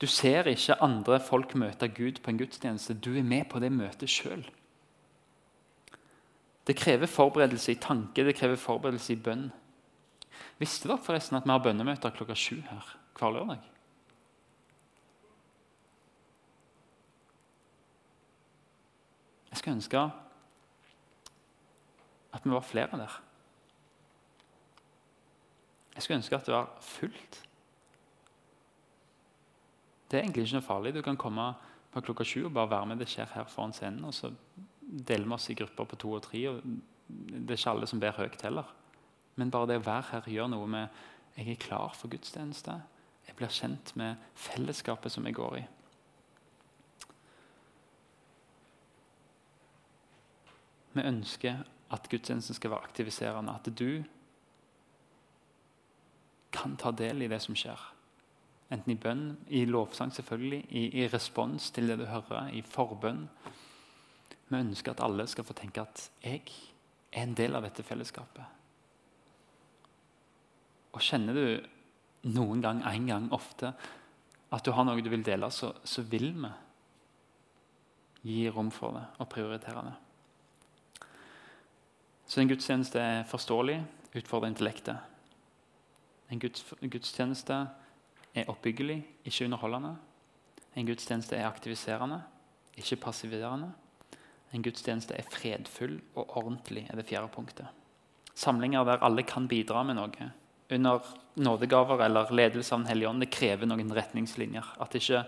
Du 0.00 0.06
ser 0.08 0.48
ikke 0.48 0.78
andre 0.80 1.18
folk 1.20 1.54
møte 1.60 1.88
Gud 1.92 2.22
på 2.24 2.32
en 2.32 2.38
gudstjeneste. 2.40 2.96
Du 2.96 3.12
er 3.18 3.26
med 3.26 3.44
på 3.50 3.60
det 3.60 3.72
møtet 3.72 4.08
sjøl. 4.08 4.46
Det 6.66 6.76
krever 6.76 7.10
forberedelse 7.10 7.72
i 7.72 7.80
tanke, 7.80 8.24
det 8.24 8.36
krever 8.38 8.56
forberedelse 8.60 9.12
i 9.12 9.20
bønn. 9.20 9.50
Visste 10.60 10.88
dere 10.88 11.02
forresten 11.02 11.36
at 11.36 11.44
vi 11.44 11.52
har 11.52 11.62
bønnemøter 11.64 12.14
klokka 12.16 12.36
sju 12.36 12.60
her 12.68 12.96
hver 13.18 13.34
lørdag? 13.34 13.60
Jeg 19.50 19.58
skulle 19.58 19.76
ønske 19.76 20.06
at 22.32 22.44
vi 22.46 22.54
var 22.54 22.64
flere 22.64 22.96
der. 22.96 23.20
Jeg 25.94 26.02
skulle 26.02 26.20
ønske 26.22 26.36
at 26.36 26.46
det 26.46 26.54
var 26.54 26.70
fullt. 26.80 27.42
Det 30.10 30.18
er 30.18 30.24
egentlig 30.24 30.48
ikke 30.48 30.58
noe 30.58 30.66
farlig. 30.66 30.94
Du 30.94 31.02
kan 31.06 31.18
komme 31.18 31.52
på 31.94 32.02
klokka 32.02 32.26
sju 32.26 32.44
og 32.48 32.54
bare 32.54 32.70
være 32.72 32.90
med. 32.90 32.98
Det 32.98 33.08
skjer 33.10 33.30
her 33.34 33.46
foran 33.50 33.74
scenen. 33.74 34.04
og 34.04 34.14
så 34.14 34.32
deler 34.90 35.26
vi 35.26 35.34
oss 35.34 35.50
i 35.50 35.54
grupper 35.54 35.86
på 35.86 35.96
to 36.02 36.12
og 36.12 36.22
tre. 36.22 36.48
og 36.50 36.62
Det 36.66 37.54
er 37.54 37.58
ikke 37.58 37.70
alle 37.70 37.86
som 37.86 38.00
ber 38.00 38.18
høyt 38.18 38.42
heller. 38.42 38.72
Men 39.36 39.50
bare 39.50 39.70
det 39.70 39.80
å 39.80 39.86
være 39.86 40.08
her 40.10 40.30
gjør 40.34 40.48
noe 40.50 40.66
med 40.66 40.88
Jeg 41.36 41.52
er 41.52 41.62
klar 41.62 41.94
for 41.94 42.10
gudstjeneste. 42.10 42.72
Jeg 43.26 43.36
blir 43.36 43.52
kjent 43.54 43.92
med 43.96 44.16
fellesskapet 44.34 45.12
som 45.12 45.24
jeg 45.26 45.34
går 45.34 45.60
i. 45.60 45.62
Vi 50.92 51.04
ønsker 51.06 51.62
at 51.94 52.08
gudstjenesten 52.10 52.58
skal 52.58 52.74
være 52.74 52.90
aktiviserende. 52.90 53.54
At 53.54 53.70
du 53.78 54.02
kan 56.50 56.76
ta 56.76 56.90
del 56.90 57.22
i 57.22 57.30
det 57.30 57.38
som 57.42 57.54
skjer. 57.54 57.78
Enten 58.70 58.92
i 58.94 58.98
bønn, 59.02 59.24
i 59.48 59.64
lovsang 59.66 60.12
selvfølgelig, 60.14 60.60
i, 60.70 60.84
i 61.02 61.08
respons 61.10 61.70
til 61.74 61.90
det 61.90 61.98
du 61.98 62.06
hører, 62.06 62.52
i 62.54 62.62
forbønn. 62.62 63.24
Vi 64.50 64.58
ønsker 64.58 64.94
at 64.94 65.02
alle 65.02 65.26
skal 65.30 65.46
få 65.46 65.56
tenke 65.58 65.82
at 65.82 66.04
jeg 66.22 66.44
er 67.10 67.24
en 67.26 67.34
del 67.34 67.58
av 67.58 67.66
dette 67.66 67.82
fellesskapet. 67.86 68.44
Og 70.94 71.02
Kjenner 71.02 71.34
du 71.34 72.30
noen 72.34 72.62
gang, 72.62 72.82
en 72.86 73.10
gang, 73.10 73.28
ofte 73.34 73.72
at 74.50 74.66
du 74.66 74.72
har 74.74 74.86
noe 74.86 75.02
du 75.02 75.10
vil 75.10 75.26
dele, 75.26 75.50
så, 75.54 75.72
så 75.84 76.02
vil 76.02 76.32
vi 76.34 76.50
gi 78.26 78.48
rom 78.50 78.70
for 78.74 78.94
det 78.94 79.04
og 79.22 79.28
prioritere 79.32 79.84
det. 79.86 79.94
Så 82.30 82.42
en 82.42 82.50
gudstjeneste 82.50 83.00
er 83.02 83.26
forståelig, 83.26 83.80
utfordrer 84.14 84.52
intellektet. 84.52 84.98
En 86.30 86.38
guds, 86.38 86.62
gudstjeneste 86.82 87.56
er 88.34 88.50
oppbyggelig, 88.50 89.00
ikke 89.24 89.46
underholdende. 89.46 89.94
En 90.76 90.86
gudstjeneste 90.86 91.36
er 91.36 91.48
aktiviserende, 91.48 92.20
ikke 92.78 93.00
passiverende. 93.04 93.70
En 94.54 94.62
gudstjeneste 94.62 95.14
er 95.14 95.26
fredfull 95.30 95.98
og 96.14 96.36
ordentlig, 96.36 96.86
er 96.90 96.98
det 96.98 97.06
fjerde 97.08 97.30
punktet. 97.34 97.66
Samlinger 98.34 98.84
der 98.86 99.02
alle 99.04 99.22
kan 99.26 99.48
bidra 99.48 99.82
med 99.86 99.98
noe. 99.98 100.30
Under 100.70 101.06
nådegaver 101.34 102.04
eller 102.04 102.30
ledelse 102.30 102.74
av 102.74 102.80
Den 102.80 102.88
hellige 102.88 103.08
ånd 103.08 103.20
det 103.24 103.30
krever 103.34 103.66
noen 103.66 103.90
retningslinjer. 103.94 104.74
Ikke, 104.94 105.24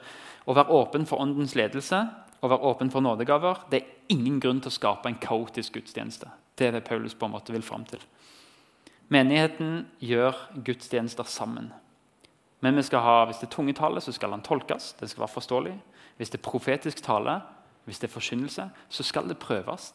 Å 0.47 0.55
være 0.55 0.71
åpen 0.71 1.07
for 1.07 1.23
åndens 1.23 1.57
ledelse 1.59 2.05
å 2.43 2.51
være 2.51 2.67
åpen 2.73 2.91
for 2.91 3.05
nådegaver 3.05 3.67
det 3.71 3.79
er 3.79 4.15
ingen 4.15 4.41
grunn 4.43 4.61
til 4.63 4.73
å 4.73 4.75
skape 4.75 5.11
en 5.11 5.21
kaotisk 5.23 5.79
gudstjeneste. 5.79 6.31
Det 6.59 6.69
er 6.69 6.77
det 6.77 6.87
Paulus 6.89 7.15
på 7.15 7.29
en 7.29 7.35
måte 7.37 7.55
vil 7.55 7.63
fram 7.63 7.85
til. 7.87 8.03
Menigheten 9.13 9.85
gjør 10.03 10.39
gudstjenester 10.67 11.29
sammen. 11.29 11.71
Men 12.63 12.79
ha, 12.79 13.25
hvis 13.27 13.41
det 13.43 13.49
er 13.49 13.51
tungetale, 13.51 14.01
så 14.01 14.13
skal 14.15 14.31
den 14.31 14.43
tolkes. 14.43 14.93
Det 15.01 15.11
skal 15.11 15.21
være 15.21 15.35
forståelig. 15.35 15.75
Hvis 16.17 16.31
det 16.31 16.39
er 16.39 16.51
profetisk 16.51 17.03
tale, 17.03 17.41
hvis 17.85 17.99
det 17.99 18.09
er 18.09 18.13
forkynnelse, 18.13 18.71
så 18.89 19.03
skal 19.03 19.29
det 19.29 19.39
prøves. 19.39 19.93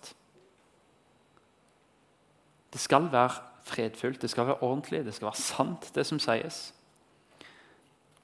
Det 2.73 2.79
skal 2.79 3.07
være 3.11 3.29
fredfullt, 3.63 4.21
det 4.21 4.29
skal 4.29 4.45
være 4.47 4.61
ordentlig, 4.61 5.05
det 5.05 5.13
skal 5.13 5.25
være 5.25 5.35
sant, 5.35 5.91
det 5.95 6.05
som 6.05 6.19
sies. 6.19 6.73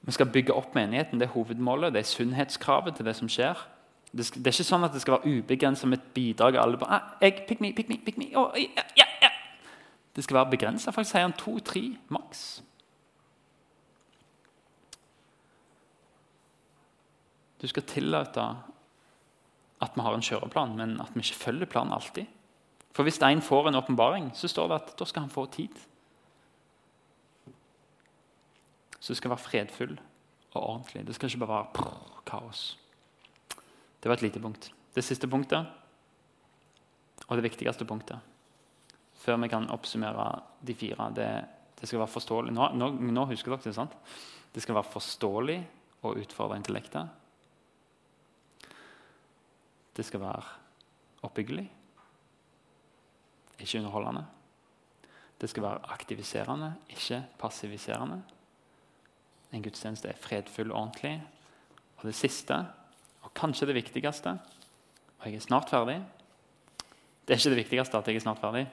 Vi 0.04 0.12
skal 0.12 0.26
bygge 0.26 0.52
opp 0.52 0.74
menigheten. 0.74 1.20
Det 1.20 1.28
er 1.28 1.32
hovedmålet. 1.32 1.92
Det 1.92 1.98
er 1.98 2.10
sunnhetskravet 2.10 2.96
til 2.96 3.04
det 3.04 3.16
som 3.16 3.28
skjer. 3.28 3.56
Det, 4.12 4.28
er 4.36 4.52
ikke 4.52 4.66
sånn 4.68 4.84
at 4.84 4.92
det 4.92 5.00
skal 5.02 5.16
være 5.16 5.38
ubegrenset 5.38 5.88
med 5.88 5.98
et 5.98 6.10
bidrag. 6.14 6.58
alle 6.60 6.76
bare, 6.78 7.00
ah, 7.00 7.32
pick 7.48 7.60
me, 7.60 7.72
pick 7.72 7.88
me, 7.88 7.96
pick 8.04 8.18
me. 8.18 8.28
Oh, 8.36 8.52
ja, 8.54 8.84
ja, 8.96 9.06
ja. 9.22 9.30
Det 10.16 10.24
skal 10.24 10.36
være 10.36 10.50
begrensa. 10.50 10.92
Faktisk 10.92 11.16
sier 11.16 11.24
han 11.24 11.32
to-tre 11.32 11.96
maks. 12.08 12.62
Du 17.64 17.68
skal 17.70 17.86
tillate 17.88 18.42
at 19.80 19.94
vi 19.96 20.02
har 20.04 20.12
en 20.12 20.24
kjøreplan, 20.24 20.74
men 20.76 20.98
at 21.00 21.14
vi 21.14 21.22
ikke 21.24 21.38
følger 21.46 21.70
planen 21.72 21.94
alltid. 21.96 22.26
For 22.92 23.08
hvis 23.08 23.22
en 23.24 23.40
får 23.40 23.70
en 23.70 23.78
åpenbaring, 23.80 24.26
så 24.36 24.50
står 24.52 24.68
det 24.68 24.76
at 24.82 24.92
da 25.00 25.06
skal 25.08 25.24
han 25.24 25.32
få 25.32 25.46
tid. 25.48 25.72
Så 29.00 29.14
du 29.14 29.16
skal 29.16 29.32
være 29.32 29.46
fredfull 29.46 29.96
og 30.52 30.60
ordentlig. 30.60 31.06
Det 31.06 31.16
skal 31.16 31.32
ikke 31.32 31.46
bare 31.46 31.56
være 31.56 31.72
prr, 31.72 32.20
kaos. 32.28 32.66
Det 34.02 34.12
var 34.12 34.20
et 34.20 34.26
lite 34.28 34.44
punkt. 34.44 34.68
Det 34.94 35.04
siste 35.04 35.28
punktet, 35.28 35.64
og 37.26 37.36
det 37.36 37.48
viktigste 37.48 37.88
punktet, 37.88 38.20
før 39.24 39.40
vi 39.40 39.48
kan 39.48 39.70
oppsummere 39.72 40.28
de 40.60 40.76
fire, 40.76 41.08
det, 41.16 41.32
det 41.80 41.88
skal 41.88 42.04
være 42.04 42.12
forståelig. 42.12 42.52
Nå, 42.52 42.70
nå, 42.76 42.92
nå 43.08 43.28
husker 43.32 43.56
dere 43.56 43.64
det, 43.64 43.76
sant? 43.80 43.96
Det 44.52 44.62
skal 44.62 44.76
være 44.76 44.92
forståelig 44.92 45.62
og 46.04 46.20
utfordre 46.20 46.60
intellektet. 46.60 47.23
Det 49.96 50.04
skal 50.04 50.20
være 50.20 50.42
oppbyggelig. 51.22 51.70
ikke 53.58 53.78
underholdende. 53.78 54.26
Det 55.40 55.50
skal 55.50 55.62
være 55.62 55.78
aktiviserende, 55.92 56.74
ikke 56.88 57.24
passiviserende. 57.38 58.22
En 59.52 59.62
gudstjeneste 59.62 60.08
er 60.08 60.18
fredfull 60.20 60.72
og 60.72 60.80
ordentlig. 60.80 61.22
Og 61.96 62.06
det 62.06 62.14
siste, 62.14 62.66
og 63.22 63.34
kanskje 63.34 63.66
det 63.66 63.74
viktigste 63.74 64.38
Og 65.18 65.26
jeg 65.26 65.34
er 65.34 65.40
snart 65.40 65.70
ferdig. 65.70 66.04
Det 67.28 67.34
er 67.34 67.38
ikke 67.38 67.50
det 67.50 67.56
viktigste 67.56 67.98
at 67.98 68.08
jeg 68.08 68.16
er 68.16 68.20
snart 68.20 68.38
ferdig. 68.38 68.68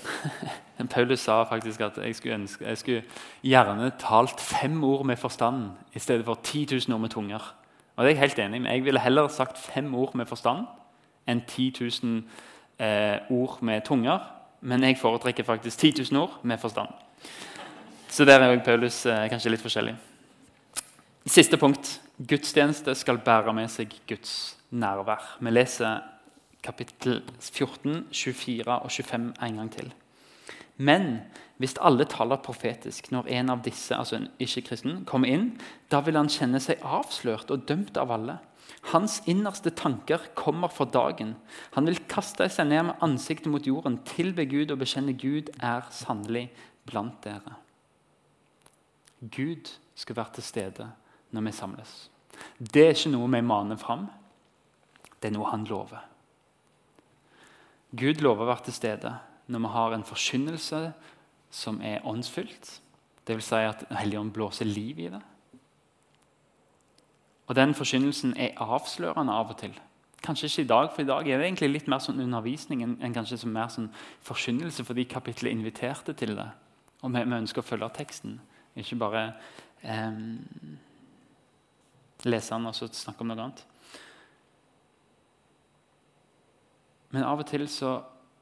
Paulus 0.94 1.20
sa 1.20 1.42
faktisk 1.44 1.80
at 1.80 1.98
jeg 1.98 2.14
skulle, 2.14 2.34
ønske, 2.34 2.64
jeg 2.64 2.78
skulle 2.78 3.02
gjerne 3.42 3.92
talt 3.98 4.40
fem 4.40 4.84
ord 4.84 5.06
med 5.06 5.16
forstand 5.16 5.70
i 5.94 5.98
stedet 5.98 6.24
for 6.24 6.40
10 6.42 6.66
000 6.70 6.94
ord 6.94 7.00
med 7.00 7.08
tunger. 7.08 7.54
Og 7.96 8.04
det 8.04 8.10
er 8.10 8.16
Jeg 8.16 8.18
helt 8.18 8.38
enig 8.38 8.62
med. 8.62 8.72
Jeg 8.72 8.84
ville 8.84 9.00
heller 9.00 9.28
sagt 9.28 9.58
fem 9.58 9.94
ord 9.94 10.14
med 10.14 10.26
forstand 10.26 10.66
enn 11.28 11.42
10 11.46 11.74
000 12.02 12.22
eh, 12.78 13.18
ord 13.30 13.58
med 13.62 13.82
tunger. 13.84 14.18
Men 14.60 14.82
jeg 14.84 14.98
foretrekker 14.98 15.44
faktisk 15.44 15.78
10 15.78 15.94
000 16.12 16.22
ord 16.22 16.40
med 16.42 16.58
forstand. 16.58 16.88
Så 18.08 18.24
der 18.24 18.40
er 18.40 18.64
Paulus 18.64 19.06
eh, 19.06 19.28
kanskje 19.28 19.50
litt 19.50 19.62
forskjellig. 19.62 19.94
Siste 21.26 21.56
punkt. 21.56 22.00
Gudstjeneste 22.28 22.94
skal 22.94 23.18
bære 23.18 23.52
med 23.52 23.68
seg 23.68 23.92
Guds 24.08 24.56
nærvær. 24.70 25.36
Vi 25.40 25.50
leser 25.50 26.00
kapittel 26.62 27.22
14, 27.40 28.06
24 28.12 28.80
og 28.80 28.90
25 28.90 29.32
en 29.42 29.56
gang 29.56 29.70
til. 29.72 29.92
Men 30.80 31.18
hvis 31.60 31.76
alle 31.84 32.06
taler 32.08 32.40
profetisk 32.40 33.10
når 33.12 33.28
en 33.36 33.52
av 33.52 33.64
disse 33.66 33.92
altså 33.92 34.16
en 34.16 34.30
ikke-kristen, 34.40 35.02
kommer 35.08 35.28
inn, 35.28 35.50
da 35.92 36.00
vil 36.06 36.16
han 36.16 36.30
kjenne 36.32 36.60
seg 36.62 36.80
avslørt 36.80 37.52
og 37.52 37.66
dømt 37.68 38.00
av 38.00 38.14
alle. 38.16 38.38
Hans 38.94 39.18
innerste 39.28 39.74
tanker 39.76 40.30
kommer 40.38 40.72
for 40.72 40.88
dagen. 40.88 41.34
Han 41.76 41.90
vil 41.90 42.00
kaste 42.08 42.48
seg 42.48 42.70
ned 42.70 42.86
med 42.88 43.04
ansiktet 43.04 43.52
mot 43.52 43.66
jorden, 43.66 44.00
tilbe 44.08 44.46
Gud 44.48 44.72
og 44.72 44.80
bekjenne 44.80 45.12
Gud 45.20 45.52
er 45.60 45.84
sannelig 45.92 46.46
blant 46.88 47.20
dere. 47.26 47.58
Gud 49.20 49.68
skal 50.00 50.16
være 50.16 50.38
til 50.38 50.48
stede 50.48 50.88
når 51.36 51.44
vi 51.44 51.56
samles. 51.60 51.96
Det 52.56 52.86
er 52.86 52.94
ikke 52.96 53.12
noe 53.12 53.28
vi 53.28 53.44
maner 53.44 53.76
fram. 53.76 54.08
Det 55.20 55.28
er 55.28 55.36
noe 55.36 55.50
han 55.52 55.68
lover. 55.68 56.06
Gud 57.92 58.22
lover 58.24 58.46
å 58.46 58.54
være 58.54 58.70
til 58.70 58.80
stede 58.80 59.18
når 59.50 59.64
vi 59.64 59.72
har 59.74 59.94
en 59.94 60.06
forkynnelse 60.06 60.80
som 61.50 61.80
er 61.82 62.06
åndsfylt. 62.06 62.80
Dvs. 63.26 63.50
Si 63.50 63.54
at 63.66 63.84
Helligånden 63.90 64.32
blåser 64.32 64.68
liv 64.68 64.98
i 64.98 65.10
det. 65.12 65.20
Og 67.50 67.56
Den 67.56 67.74
forkynnelsen 67.74 68.36
er 68.38 68.58
avslørende 68.62 69.34
av 69.34 69.50
og 69.50 69.58
til. 69.58 69.74
Kanskje 70.22 70.46
ikke 70.46 70.62
i 70.62 70.68
dag, 70.70 70.90
for 70.94 71.02
i 71.02 71.08
dag 71.08 71.28
er 71.28 71.38
det 71.38 71.46
egentlig 71.46 71.70
litt 71.70 71.88
mer 71.88 71.98
sånn 72.04 72.20
undervisning 72.20 72.84
enn, 72.84 73.14
kanskje 73.14 73.40
som 73.40 73.50
mer 73.50 73.72
sånn 73.72 73.88
forkynnelse, 74.22 74.84
fordi 74.84 75.06
kapittelet 75.08 75.56
inviterte 75.56 76.14
til 76.14 76.36
det. 76.36 76.46
Og 77.00 77.10
vi, 77.10 77.24
vi, 77.24 77.38
ønsker 77.40 77.62
å 77.62 77.66
følge 77.66 77.88
teksten, 77.96 78.36
ikke 78.78 79.00
bare 79.00 79.22
eh, 79.82 80.20
lese 82.28 82.54
den 82.54 82.68
og 82.70 82.76
så 82.76 82.90
snakke 82.92 83.24
om 83.24 83.32
noe 83.32 83.46
annet. 83.48 83.64
Men 87.10 87.26
av 87.26 87.42
og 87.42 87.48
til 87.50 87.66
så, 87.72 87.96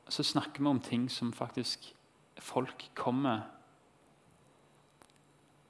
så 0.09 0.25
snakker 0.25 0.63
vi 0.63 0.71
om 0.71 0.81
ting 0.81 1.09
som 1.13 1.33
faktisk 1.33 1.95
folk 2.39 2.91
kommer 2.95 3.47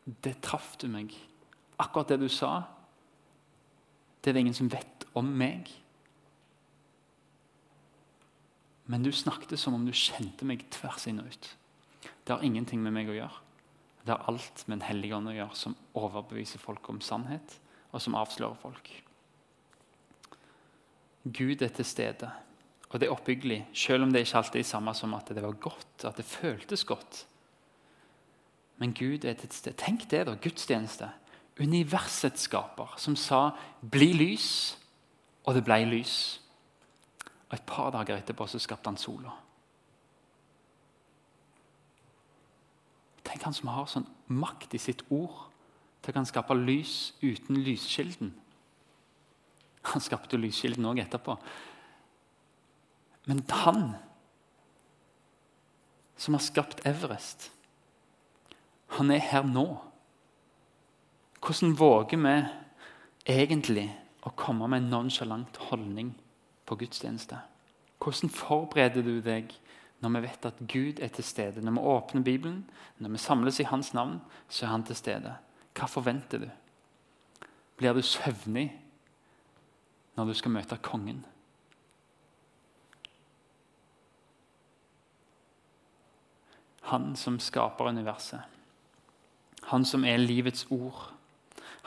Det 0.04 0.38
traff 0.40 0.76
du 0.80 0.86
meg. 0.88 1.12
Akkurat 1.76 2.08
det 2.08 2.16
du 2.22 2.28
sa, 2.32 2.62
det 4.24 4.30
er 4.30 4.38
det 4.38 4.40
ingen 4.40 4.56
som 4.56 4.70
vet 4.72 5.04
om 5.12 5.28
meg. 5.36 5.68
Men 8.88 9.04
du 9.04 9.12
snakket 9.12 9.60
som 9.60 9.76
om 9.76 9.84
du 9.84 9.92
kjente 9.92 10.48
meg 10.48 10.64
tvers 10.72 11.04
inn 11.10 11.20
og 11.20 11.28
ut. 11.28 11.50
Det 12.24 12.32
har 12.32 12.44
ingenting 12.44 12.80
med 12.80 12.96
meg 12.96 13.12
å 13.12 13.18
gjøre. 13.18 13.44
Det 14.00 14.14
har 14.14 14.24
alt 14.32 14.64
med 14.66 14.78
Den 14.78 14.86
hellige 14.88 15.16
ånd 15.18 15.28
å 15.28 15.36
gjøre, 15.36 15.60
som 15.60 15.76
overbeviser 15.92 16.62
folk 16.62 16.88
om 16.88 17.02
sannhet, 17.04 17.58
og 17.92 18.00
som 18.00 18.16
avslører 18.16 18.56
folk. 18.56 18.88
Gud 21.28 21.60
er 21.62 21.68
til 21.76 21.84
stede. 21.84 22.30
Og 22.88 23.00
det 23.00 23.08
er 23.08 23.12
oppbyggelig, 23.12 23.66
selv 23.76 24.02
om 24.02 24.12
det 24.12 24.24
ikke 24.24 24.38
alltid 24.40 24.60
er 24.60 24.68
samme 24.68 24.94
som 24.96 25.14
at 25.14 25.28
det 25.28 25.42
var 25.44 25.56
godt, 25.60 26.04
at 26.04 26.16
det 26.16 26.24
føltes 26.24 26.84
godt. 26.88 27.26
Men 28.78 28.94
Gud 28.94 29.24
er 29.24 29.34
til 29.34 29.50
stede. 29.52 29.76
Tenk 29.76 30.06
det, 30.10 30.26
da. 30.26 30.34
Gudstjeneste. 30.34 31.10
Universets 31.60 32.46
skaper, 32.46 32.94
som 32.96 33.16
sa 33.16 33.50
'bli 33.82 34.12
lys', 34.12 34.78
og 35.44 35.54
det 35.54 35.64
ble 35.64 35.84
lys. 35.84 36.40
Og 37.48 37.54
Et 37.54 37.66
par 37.66 37.90
dager 37.90 38.16
etterpå 38.16 38.46
så 38.46 38.58
skapte 38.58 38.88
han 38.88 38.96
sola. 38.96 39.30
Tenk 43.24 43.42
han 43.42 43.54
som 43.54 43.68
har 43.68 43.86
sånn 43.86 44.06
makt 44.28 44.74
i 44.74 44.78
sitt 44.78 45.02
ord 45.10 45.48
til 46.02 46.12
å 46.12 46.16
kan 46.16 46.26
skape 46.26 46.54
lys 46.54 47.14
uten 47.22 47.56
lyskilden. 47.64 48.34
Han 49.82 50.00
skapte 50.00 50.36
lyskilden 50.40 50.84
òg 50.84 50.98
etterpå. 50.98 51.36
Men 53.28 53.42
han 53.48 53.82
som 56.16 56.34
har 56.34 56.42
skapt 56.42 56.80
Everest, 56.88 57.50
han 58.96 59.12
er 59.12 59.20
her 59.20 59.44
nå. 59.44 59.66
Hvordan 61.44 61.76
våger 61.78 62.18
vi 62.24 62.34
egentlig 63.28 63.86
å 64.26 64.32
komme 64.32 64.66
med 64.66 64.82
en 64.82 64.90
nonchalant 64.96 65.60
holdning 65.68 66.14
på 66.66 66.80
gudstjeneste? 66.80 67.38
Hvordan 68.00 68.32
forbereder 68.32 69.04
du 69.04 69.18
deg 69.20 69.52
når 70.00 70.14
vi 70.14 70.24
vet 70.24 70.48
at 70.48 70.64
Gud 70.70 71.04
er 71.04 71.12
til 71.12 71.26
stede? 71.26 71.62
Når 71.62 71.76
vi 71.76 71.86
åpner 71.92 72.24
Bibelen, 72.24 72.62
når 72.98 73.12
vi 73.14 73.22
samles 73.22 73.60
i 73.60 73.68
Hans 73.68 73.92
navn, 73.94 74.22
så 74.48 74.64
er 74.64 74.72
Han 74.72 74.88
til 74.88 74.96
stede. 74.96 75.36
Hva 75.76 75.86
forventer 75.86 76.48
du? 76.48 76.48
Blir 77.76 77.92
du 77.92 78.02
søvnig 78.02 78.70
når 80.16 80.32
du 80.32 80.34
skal 80.34 80.56
møte 80.56 80.80
kongen? 80.82 81.26
Han 86.88 87.12
som 87.16 87.38
skaper 87.42 87.90
universet. 87.90 88.40
Han 89.68 89.84
som 89.84 90.04
er 90.04 90.20
livets 90.20 90.66
ord. 90.70 91.10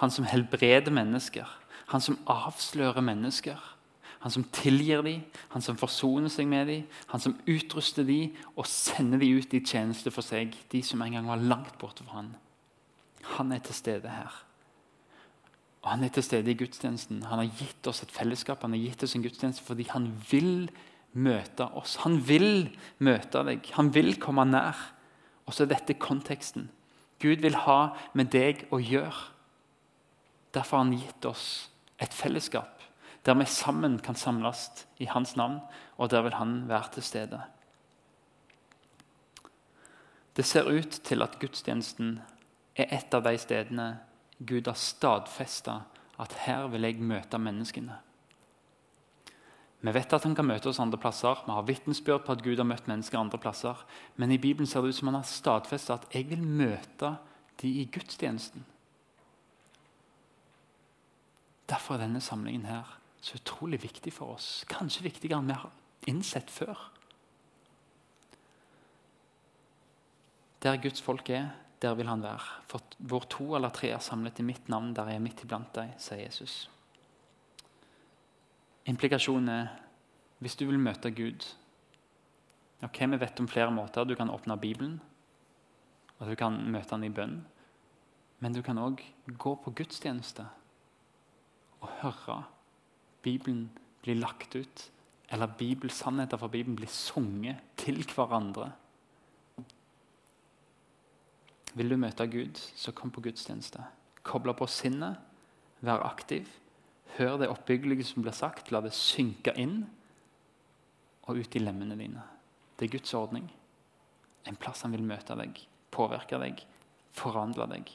Han 0.02 0.12
som 0.14 0.26
helbreder 0.26 0.94
mennesker. 0.94 1.48
Han 1.94 2.02
som 2.02 2.20
avslører 2.30 3.02
mennesker. 3.02 3.60
Han 4.22 4.32
som 4.32 4.44
tilgir 4.54 5.02
dem, 5.02 5.24
han 5.50 5.64
som 5.66 5.78
forsoner 5.82 6.30
seg 6.30 6.46
med 6.46 6.68
dem, 6.70 6.84
han 7.10 7.22
som 7.24 7.34
utruster 7.50 8.06
dem 8.06 8.36
og 8.54 8.68
sender 8.70 9.18
dem 9.18 9.40
ut 9.42 9.56
i 9.58 9.64
tjeneste 9.66 10.14
for 10.14 10.22
seg, 10.22 10.54
de 10.70 10.82
som 10.86 11.02
en 11.02 11.18
gang 11.18 11.26
var 11.26 11.42
langt 11.42 11.74
borte 11.82 12.06
fra 12.06 12.20
han. 12.20 12.30
Han 13.40 13.52
er 13.56 13.64
til 13.66 13.74
stede 13.74 14.14
her. 14.14 14.36
Og 15.82 15.90
Han 15.90 16.04
er 16.04 16.14
til 16.14 16.24
stede 16.24 16.52
i 16.52 16.58
gudstjenesten. 16.58 17.24
Han 17.24 17.42
har 17.42 17.50
gitt 17.58 17.88
oss 17.90 18.04
et 18.04 18.14
fellesskap, 18.14 18.62
han 18.62 18.76
har 18.78 18.84
gitt 18.84 19.04
oss 19.04 19.16
en 19.18 19.24
gudstjeneste 19.26 19.66
fordi 19.66 19.88
han 19.90 20.12
vil 20.30 20.70
møte 21.14 21.68
oss. 21.78 21.98
Han 22.06 22.20
vil 22.26 22.72
møte 23.04 23.44
deg. 23.48 23.66
Han 23.78 23.92
vil 23.96 24.16
komme 24.22 24.46
nær. 24.48 24.78
Og 25.46 25.56
så 25.56 25.66
er 25.66 25.74
dette 25.74 26.00
konteksten. 26.00 26.70
Gud 27.22 27.44
vil 27.44 27.58
ha 27.66 27.94
med 28.18 28.32
deg 28.34 28.66
å 28.74 28.80
gjøre. 28.82 29.30
Derfor 30.56 30.78
har 30.78 30.86
han 30.86 30.98
gitt 31.00 31.28
oss 31.30 31.48
et 32.02 32.14
fellesskap 32.16 32.82
der 33.22 33.38
vi 33.38 33.46
sammen 33.46 34.00
kan 34.02 34.16
samles 34.18 34.88
i 34.98 35.06
hans 35.06 35.36
navn, 35.38 35.60
og 35.98 36.10
der 36.10 36.24
vil 36.26 36.34
han 36.34 36.64
være 36.68 36.96
til 36.96 37.04
stede. 37.04 37.42
Det 40.36 40.46
ser 40.46 40.66
ut 40.66 41.02
til 41.04 41.22
at 41.22 41.38
gudstjenesten 41.40 42.16
er 42.76 42.90
et 42.98 43.14
av 43.14 43.22
de 43.28 43.36
stedene 43.38 43.88
Gud 44.40 44.66
har 44.66 44.80
stadfesta 44.80 45.84
at 46.22 46.34
her 46.48 46.68
vil 46.72 46.88
jeg 46.88 47.04
møte 47.04 47.38
menneskene. 47.38 48.00
Vi 49.82 49.92
vet 49.96 50.14
at 50.14 50.26
han 50.28 50.36
kan 50.38 50.46
møte 50.46 50.70
oss 50.70 50.80
andre 50.82 51.00
plasser. 51.02 51.40
Vi 51.48 51.54
har 51.56 51.66
vitnesbyrd 51.66 52.26
på 52.26 52.36
at 52.36 52.44
Gud 52.46 52.60
har 52.62 52.68
møtt 52.70 52.90
mennesker 52.90 53.18
andre 53.18 53.40
plasser. 53.42 53.80
Men 54.22 54.34
i 54.34 54.38
Bibelen 54.42 54.70
ser 54.70 54.86
det 54.86 54.94
ut 54.94 55.00
som 55.00 55.10
han 55.10 55.18
har 55.18 55.26
stadfesta 55.28 55.98
at 55.98 56.06
jeg 56.14 56.28
vil 56.30 56.44
møte 56.46 57.16
de 57.64 57.72
i 57.82 57.88
gudstjenesten. 57.90 58.66
Derfor 61.72 61.96
er 61.96 62.06
denne 62.06 62.22
samlingen 62.22 62.68
her 62.70 62.98
så 63.22 63.38
utrolig 63.40 63.82
viktig 63.82 64.14
for 64.14 64.36
oss. 64.36 64.66
Kanskje 64.70 65.06
viktigere 65.08 65.40
enn 65.42 65.50
vi 65.50 65.58
har 65.58 65.74
innsett 66.10 66.54
før. 66.54 66.78
Der 70.62 70.78
Guds 70.82 71.02
folk 71.02 71.30
er, 71.34 71.56
der 71.82 71.96
vil 71.98 72.10
han 72.10 72.22
være. 72.22 72.62
For 72.70 72.98
hvor 73.00 73.26
to 73.30 73.56
eller 73.58 73.74
tre 73.74 73.90
er 73.96 74.04
samlet 74.04 74.42
i 74.42 74.46
mitt 74.46 74.70
navn, 74.70 74.94
der 74.94 75.10
er 75.10 75.18
jeg 75.18 75.26
midt 75.26 75.42
iblant 75.46 75.74
deg, 75.74 75.96
sier 76.02 76.22
Jesus. 76.22 76.68
Implikasjonen 78.90 79.50
er 79.50 79.68
hvis 80.42 80.56
du 80.58 80.66
vil 80.66 80.80
møte 80.82 81.12
Gud 81.14 81.46
ok, 82.82 83.00
Vi 83.00 83.18
vet 83.18 83.40
om 83.40 83.48
flere 83.48 83.72
måter. 83.72 84.04
Du 84.04 84.16
kan 84.16 84.30
åpne 84.30 84.58
Bibelen, 84.58 85.02
og 86.20 86.30
du 86.30 86.36
kan 86.36 86.58
møte 86.72 86.96
han 86.96 87.04
i 87.04 87.10
bønn. 87.10 87.44
Men 88.40 88.54
du 88.54 88.62
kan 88.62 88.78
òg 88.78 89.02
gå 89.38 89.56
på 89.56 89.74
gudstjeneste 89.78 90.48
og 91.82 91.90
høre 92.02 92.44
Bibelen 93.22 93.70
bli 94.02 94.16
lagt 94.18 94.56
ut, 94.56 94.92
eller 95.30 95.48
bibelsannheter 95.58 96.38
fra 96.38 96.48
Bibelen 96.48 96.76
bli 96.76 96.88
sunget 96.88 97.62
til 97.78 98.02
hverandre. 98.16 98.72
Vil 101.74 101.90
du 101.90 101.98
møte 101.98 102.28
Gud, 102.28 102.58
så 102.76 102.92
kom 102.92 103.12
på 103.12 103.22
gudstjeneste. 103.22 103.84
Koble 104.24 104.54
på 104.58 104.68
sinnet, 104.68 105.22
vær 105.82 106.04
aktiv. 106.04 106.50
Hør 107.18 107.38
det 107.42 107.50
oppbyggelige 107.52 108.06
som 108.08 108.24
blir 108.24 108.36
sagt, 108.36 108.72
la 108.72 108.82
det 108.84 108.94
synke 108.96 109.54
inn 109.60 109.84
og 111.28 111.42
ut 111.42 111.56
i 111.56 111.62
lemmene 111.62 111.98
dine. 112.00 112.24
Det 112.78 112.88
er 112.88 112.94
Guds 112.96 113.14
ordning. 113.18 113.50
En 114.48 114.58
plass 114.58 114.82
han 114.86 114.96
vil 114.96 115.06
møte 115.06 115.36
deg, 115.38 115.60
påvirke 115.94 116.40
deg, 116.42 116.64
forandre 117.14 117.68
deg. 117.70 117.92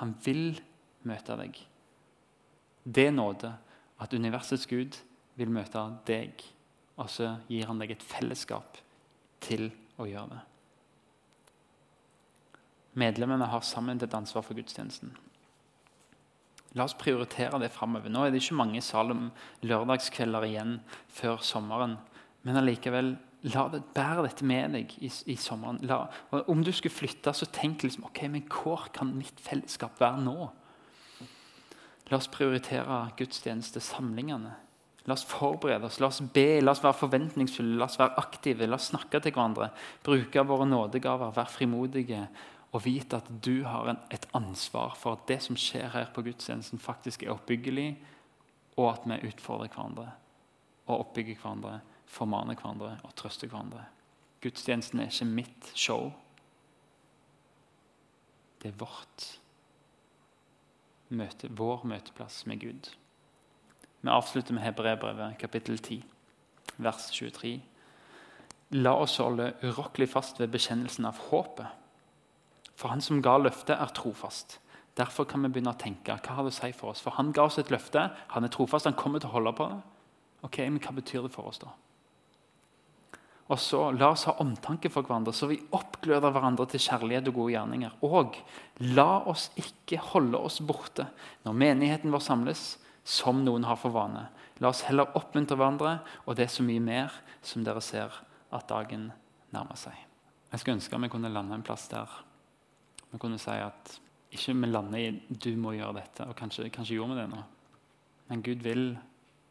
Han 0.00 0.14
vil 0.24 0.56
møte 1.04 1.36
deg. 1.38 1.58
Det 2.84 3.08
er 3.08 3.14
nåde 3.16 3.52
at 4.00 4.14
universets 4.14 4.66
Gud 4.70 4.96
vil 5.38 5.52
møte 5.52 5.82
deg, 6.06 6.40
og 6.96 7.10
så 7.10 7.36
gir 7.50 7.68
han 7.68 7.80
deg 7.82 7.94
et 7.94 8.06
fellesskap 8.06 8.78
til 9.44 9.68
å 10.00 10.06
gjøre 10.08 10.36
det. 10.36 10.42
Medlemmene 12.94 13.48
har 13.50 13.64
sammen 13.66 13.98
et 14.02 14.14
ansvar 14.14 14.44
for 14.46 14.54
gudstjenesten. 14.54 15.10
La 16.74 16.88
oss 16.88 16.96
prioritere 16.98 17.60
det 17.62 17.70
framover. 17.74 18.10
Nå 18.10 18.24
er 18.24 18.32
det 18.34 18.42
ikke 18.42 18.58
mange 18.58 18.82
Salem 18.82 19.28
lørdagskvelder 19.62 20.48
igjen 20.48 20.74
før 21.14 21.38
sommeren. 21.46 21.96
Men 22.44 22.58
allikevel, 22.60 23.14
la 23.54 23.68
det, 23.70 23.84
bære 23.94 24.26
dette 24.26 24.48
med 24.48 24.74
deg 24.74 24.96
i, 24.98 25.10
i 25.30 25.36
sommeren. 25.38 25.78
La, 25.86 26.02
om 26.50 26.64
du 26.66 26.72
skulle 26.74 26.94
flytte, 26.94 27.32
så 27.36 27.46
tenk 27.54 27.86
liksom, 27.86 28.08
ok, 28.10 28.24
men 28.32 28.44
hvor 28.50 28.88
kan 28.94 29.14
mitt 29.14 29.38
fellesskap 29.44 30.02
være 30.02 30.24
nå? 30.26 30.50
La 32.10 32.18
oss 32.18 32.28
prioritere 32.28 33.04
gudstjeneste, 33.16 33.80
samlingene. 33.80 34.58
La 35.04 35.14
oss 35.14 35.24
forberede 35.28 35.86
oss, 35.86 36.00
la 36.00 36.08
oss 36.08 36.22
be, 36.34 36.62
la 36.64 36.72
oss 36.72 36.82
være 36.82 36.96
forventningsfulle, 36.96 37.76
la 37.78 37.86
oss 37.86 37.98
være 38.00 38.16
aktive, 38.20 38.66
la 38.66 38.78
oss 38.80 38.88
snakke 38.90 39.20
til 39.20 39.34
hverandre. 39.36 39.70
Bruke 40.04 40.44
våre 40.48 40.66
nådegaver, 40.68 41.34
være 41.36 41.52
frimodige 41.52 42.22
og 42.74 42.82
vite 42.82 43.20
at 43.20 43.28
du 43.46 43.62
har 43.62 43.88
en, 43.92 44.00
et 44.10 44.26
ansvar 44.34 44.96
for 44.98 45.14
at 45.14 45.28
det 45.30 45.38
som 45.44 45.58
skjer 45.58 45.92
her 45.94 46.08
på 46.14 46.24
gudstjenesten, 46.26 46.82
faktisk 46.82 47.22
er 47.22 47.34
oppbyggelig, 47.36 47.92
og 48.74 48.88
at 48.90 49.04
vi 49.06 49.28
utfordrer 49.30 49.70
hverandre 49.70 50.08
og 50.86 50.98
oppbygger 50.98 51.38
hverandre, 51.38 51.78
formaner 52.10 52.58
hverandre 52.58 52.96
og 53.06 53.14
trøster 53.16 53.48
hverandre. 53.48 53.86
Gudstjenesten 54.42 55.00
er 55.00 55.12
ikke 55.12 55.30
mitt 55.30 55.70
show. 55.78 56.10
Det 58.60 58.72
er 58.72 58.80
vårt 58.80 59.28
møte, 61.14 61.48
vår 61.48 61.86
møteplass 61.88 62.42
med 62.50 62.60
Gud. 62.60 62.90
Vi 64.02 64.10
avslutter 64.12 64.56
med 64.56 64.66
Hebrebrevet, 64.66 65.38
kapittel 65.38 65.78
10, 65.78 66.02
vers 66.76 67.08
23. 67.14 67.54
La 68.74 68.96
oss 68.98 69.16
holde 69.22 69.52
urokkelig 69.62 70.10
fast 70.10 70.42
ved 70.42 70.50
bekjennelsen 70.52 71.06
av 71.08 71.22
håpet. 71.30 71.83
For 72.78 72.90
han 72.90 73.02
som 73.04 73.22
ga 73.22 73.36
løftet, 73.38 73.76
er 73.78 73.94
trofast. 73.94 74.58
Derfor 74.98 75.26
kan 75.26 75.42
vi 75.42 75.50
begynne 75.50 75.74
å 75.74 75.78
tenke 75.78 76.14
hva 76.14 76.36
har 76.36 76.46
det 76.46 76.52
å 76.54 76.56
si 76.58 76.70
for 76.76 76.92
oss? 76.92 77.02
For 77.02 77.16
han 77.16 77.32
ga 77.34 77.48
oss 77.48 77.58
et 77.58 77.72
løfte, 77.74 78.08
han 78.30 78.46
er 78.46 78.52
trofast, 78.54 78.86
han 78.86 78.98
kommer 78.98 79.22
til 79.22 79.32
å 79.32 79.36
holde 79.38 79.54
på 79.58 79.66
det. 79.72 79.80
Ok, 80.44 80.60
men 80.68 80.78
Hva 80.82 80.92
betyr 80.94 81.24
det 81.24 81.32
for 81.32 81.48
oss, 81.48 81.62
da? 81.62 81.72
Og 83.52 83.60
så 83.60 83.80
La 83.92 84.10
oss 84.12 84.24
ha 84.28 84.36
omtanke 84.40 84.90
for 84.92 85.04
hverandre, 85.04 85.32
så 85.36 85.48
vi 85.50 85.58
oppgløder 85.76 86.32
hverandre 86.32 86.66
til 86.70 86.82
kjærlighet 86.84 87.28
og 87.28 87.38
gode 87.40 87.54
gjerninger. 87.56 87.96
Og 88.06 88.38
la 88.94 89.24
oss 89.28 89.50
ikke 89.60 90.00
holde 90.12 90.40
oss 90.40 90.60
borte 90.64 91.08
når 91.44 91.58
menigheten 91.64 92.14
vår 92.14 92.24
samles, 92.24 92.64
som 93.04 93.42
noen 93.44 93.66
har 93.68 93.76
for 93.76 93.92
vane. 93.92 94.28
La 94.64 94.70
oss 94.70 94.84
heller 94.88 95.12
oppmuntre 95.18 95.58
hverandre, 95.60 95.98
og 96.24 96.38
det 96.38 96.46
er 96.46 96.54
så 96.54 96.64
mye 96.64 96.80
mer 96.80 97.12
som 97.44 97.64
dere 97.66 97.82
ser 97.84 98.14
at 98.54 98.68
dagen 98.70 99.10
nærmer 99.52 99.76
seg. 99.76 99.96
Jeg 100.52 100.62
skulle 100.62 100.78
ønske 100.78 101.02
vi 101.02 101.12
kunne 101.12 101.32
lande 101.32 101.58
en 101.58 101.66
plass 101.66 101.88
der 101.90 102.08
vi 103.14 103.20
kunne 103.22 103.38
si 103.38 103.54
at 103.62 104.00
ikke 104.34 104.54
vi 104.58 104.66
lander 104.66 104.98
i 104.98 105.10
'du 105.30 105.56
må 105.56 105.72
gjøre 105.72 106.00
dette', 106.00 106.26
og 106.26 106.36
kanskje, 106.36 106.70
kanskje 106.70 106.96
gjorde 106.96 107.14
vi 107.14 107.20
det 107.20 107.30
nå. 107.30 107.42
Men 108.28 108.42
Gud 108.42 108.62
vil 108.62 108.98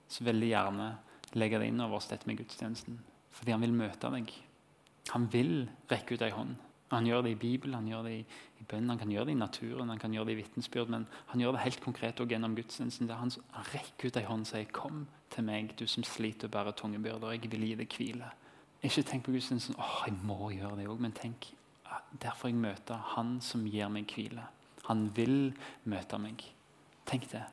så 0.08 0.24
veldig 0.24 0.50
gjerne 0.50 0.98
legge 1.34 1.60
det 1.60 1.68
inn 1.72 1.82
over 1.82 1.98
oss, 1.98 2.08
dette 2.08 2.28
med 2.28 2.38
gudstjenesten. 2.38 3.00
Fordi 3.32 3.52
han 3.52 3.62
vil 3.62 3.74
møte 3.74 4.12
deg. 4.12 4.34
Han 5.14 5.28
vil 5.32 5.70
rekke 5.92 6.16
ut 6.16 6.22
ei 6.22 6.30
hånd. 6.30 6.56
Han 6.92 7.08
gjør 7.08 7.24
det 7.26 7.32
i 7.32 7.40
Bibelen, 7.42 7.74
han 7.74 7.88
gjør 7.88 8.04
det 8.04 8.12
i, 8.12 8.26
i 8.62 8.66
bønn, 8.70 8.90
han 8.90 9.00
kan 9.00 9.10
gjøre 9.10 9.26
det 9.26 9.34
i 9.34 9.40
naturen, 9.40 9.90
han 9.90 10.00
kan 10.00 10.14
gjøre 10.14 10.26
det 10.30 10.36
i 10.36 10.42
vitnesbyrd, 10.44 10.92
men 10.94 11.08
han 11.32 11.42
gjør 11.42 11.56
det 11.56 11.64
helt 11.64 11.82
konkret 11.82 12.20
også 12.20 12.30
gjennom 12.30 12.56
gudstjenesten. 12.56 13.08
der 13.08 13.16
Han 13.16 13.32
rekker 13.74 14.08
ut 14.08 14.18
ei 14.18 14.24
hånd 14.28 14.42
og 14.42 14.48
sier 14.48 14.66
'Kom 14.66 15.08
til 15.30 15.44
meg, 15.44 15.74
du 15.80 15.88
som 15.88 16.04
sliter 16.04 16.48
og 16.48 16.52
bærer 16.52 16.72
tunge 16.72 17.00
byrder. 17.00 17.32
Jeg 17.32 17.52
vil 17.52 17.66
gi 17.68 17.76
deg 17.76 17.88
hvile.' 17.88 18.32
Ikke 18.84 19.04
tenk 19.04 19.24
på 19.24 19.32
gudstjenesten 19.32 19.76
'Å, 19.76 20.06
jeg 20.06 20.14
må 20.24 20.52
gjøre 20.52 20.78
det 20.78 20.88
òg', 20.88 21.00
men 21.00 21.12
tenk 21.12 21.54
derfor 22.22 22.50
jeg 22.50 22.60
møter 22.60 22.96
Han 23.16 23.40
som 23.42 23.66
gir 23.68 23.90
meg 23.90 24.12
hvile. 24.14 24.46
Han 24.90 25.08
vil 25.16 25.54
møte 25.90 26.20
meg. 26.20 26.44
Tenk 27.06 27.30
det. 27.32 27.44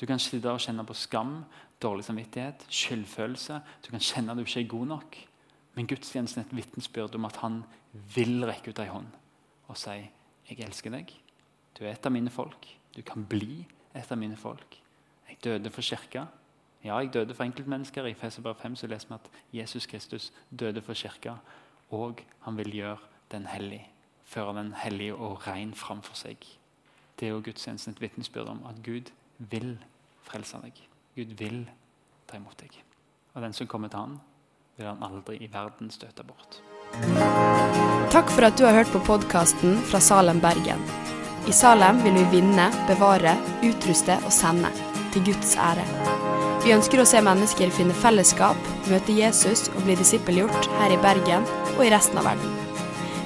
Du 0.00 0.06
kan 0.06 0.18
sitte 0.18 0.50
og 0.50 0.60
kjenne 0.60 0.84
på 0.86 0.94
skam, 0.94 1.44
dårlig 1.82 2.04
samvittighet, 2.04 2.66
skyldfølelse. 2.68 3.60
Du 3.84 3.90
kan 3.90 4.02
kjenne 4.02 4.32
at 4.32 4.38
du 4.38 4.44
ikke 4.44 4.60
er 4.60 4.72
god 4.72 4.86
nok. 4.86 5.18
Men 5.74 5.86
gudstjenesten 5.86 6.42
er 6.42 6.48
et 6.48 6.56
vitnesbyrd 6.56 7.14
om 7.14 7.28
at 7.28 7.38
han 7.44 7.62
vil 8.14 8.44
rekke 8.46 8.72
ut 8.72 8.82
ei 8.82 8.90
hånd 8.90 9.10
og 9.70 9.76
si 9.78 10.10
'Jeg 10.48 10.66
elsker 10.66 10.90
deg. 10.90 11.12
Du 11.78 11.84
er 11.84 11.92
et 11.92 12.06
av 12.06 12.12
mine 12.12 12.30
folk. 12.30 12.66
Du 12.96 13.02
kan 13.02 13.24
bli 13.24 13.66
et 13.94 14.12
av 14.12 14.18
mine 14.18 14.36
folk.' 14.36 14.80
Jeg 15.28 15.38
døde 15.44 15.70
for 15.70 15.82
kirka. 15.82 16.26
Ja, 16.84 16.98
jeg 16.98 17.12
døde 17.12 17.34
for 17.34 17.44
enkeltmennesker. 17.44 18.04
I 18.04 18.14
Feserbrev 18.14 18.54
5 18.54 18.76
så 18.76 18.86
leser 18.86 19.08
vi 19.08 19.14
at 19.14 19.30
Jesus 19.52 19.86
Kristus 19.86 20.32
døde 20.50 20.82
for 20.82 20.94
kirka, 20.94 21.34
og 21.90 22.24
han 22.40 22.56
vil 22.56 22.72
gjøre 22.72 22.98
den 23.30 23.46
hellige. 23.46 23.86
Føre 24.24 24.54
den 24.56 24.74
hellige 24.78 25.14
og 25.14 25.46
ren 25.46 25.74
framfor 25.74 26.14
seg. 26.18 26.44
Det 27.18 27.28
er 27.28 27.34
jo 27.34 27.42
gudstjenesten 27.44 27.96
et 27.96 28.00
vitnesbyrd 28.00 28.48
om 28.48 28.62
at 28.70 28.78
Gud 28.84 29.10
vil 29.50 29.74
frelse 30.26 30.60
deg. 30.62 30.76
Gud 31.16 31.34
vil 31.38 31.64
ta 32.30 32.38
imot 32.38 32.58
deg. 32.62 32.76
Og 33.34 33.42
den 33.42 33.54
som 33.56 33.68
kommer 33.70 33.90
til 33.90 34.02
han, 34.02 34.18
vil 34.78 34.88
han 34.88 35.02
aldri 35.04 35.36
i 35.44 35.50
verden 35.52 35.90
støte 35.92 36.24
bort. 36.26 36.60
Takk 38.10 38.30
for 38.32 38.48
at 38.48 38.58
du 38.58 38.64
har 38.66 38.74
hørt 38.80 38.90
på 38.94 39.02
podkasten 39.06 39.78
fra 39.90 40.00
Salem, 40.02 40.40
Bergen. 40.42 40.82
I 41.48 41.54
Salem 41.56 42.00
vil 42.04 42.16
vi 42.18 42.24
vinne, 42.38 42.70
bevare, 42.88 43.36
utruste 43.66 44.18
og 44.24 44.32
sende. 44.34 44.72
Til 45.10 45.24
Guds 45.26 45.56
ære. 45.58 45.84
Vi 46.62 46.74
ønsker 46.74 47.02
å 47.02 47.06
se 47.08 47.22
mennesker 47.24 47.72
finne 47.74 47.96
fellesskap, 47.98 48.58
møte 48.90 49.16
Jesus 49.16 49.66
og 49.74 49.82
bli 49.86 49.98
disippelgjort 49.98 50.70
her 50.78 50.94
i 50.94 51.02
Bergen 51.02 51.48
og 51.76 51.86
i 51.86 51.92
resten 51.94 52.20
av 52.20 52.30
verden. 52.30 52.59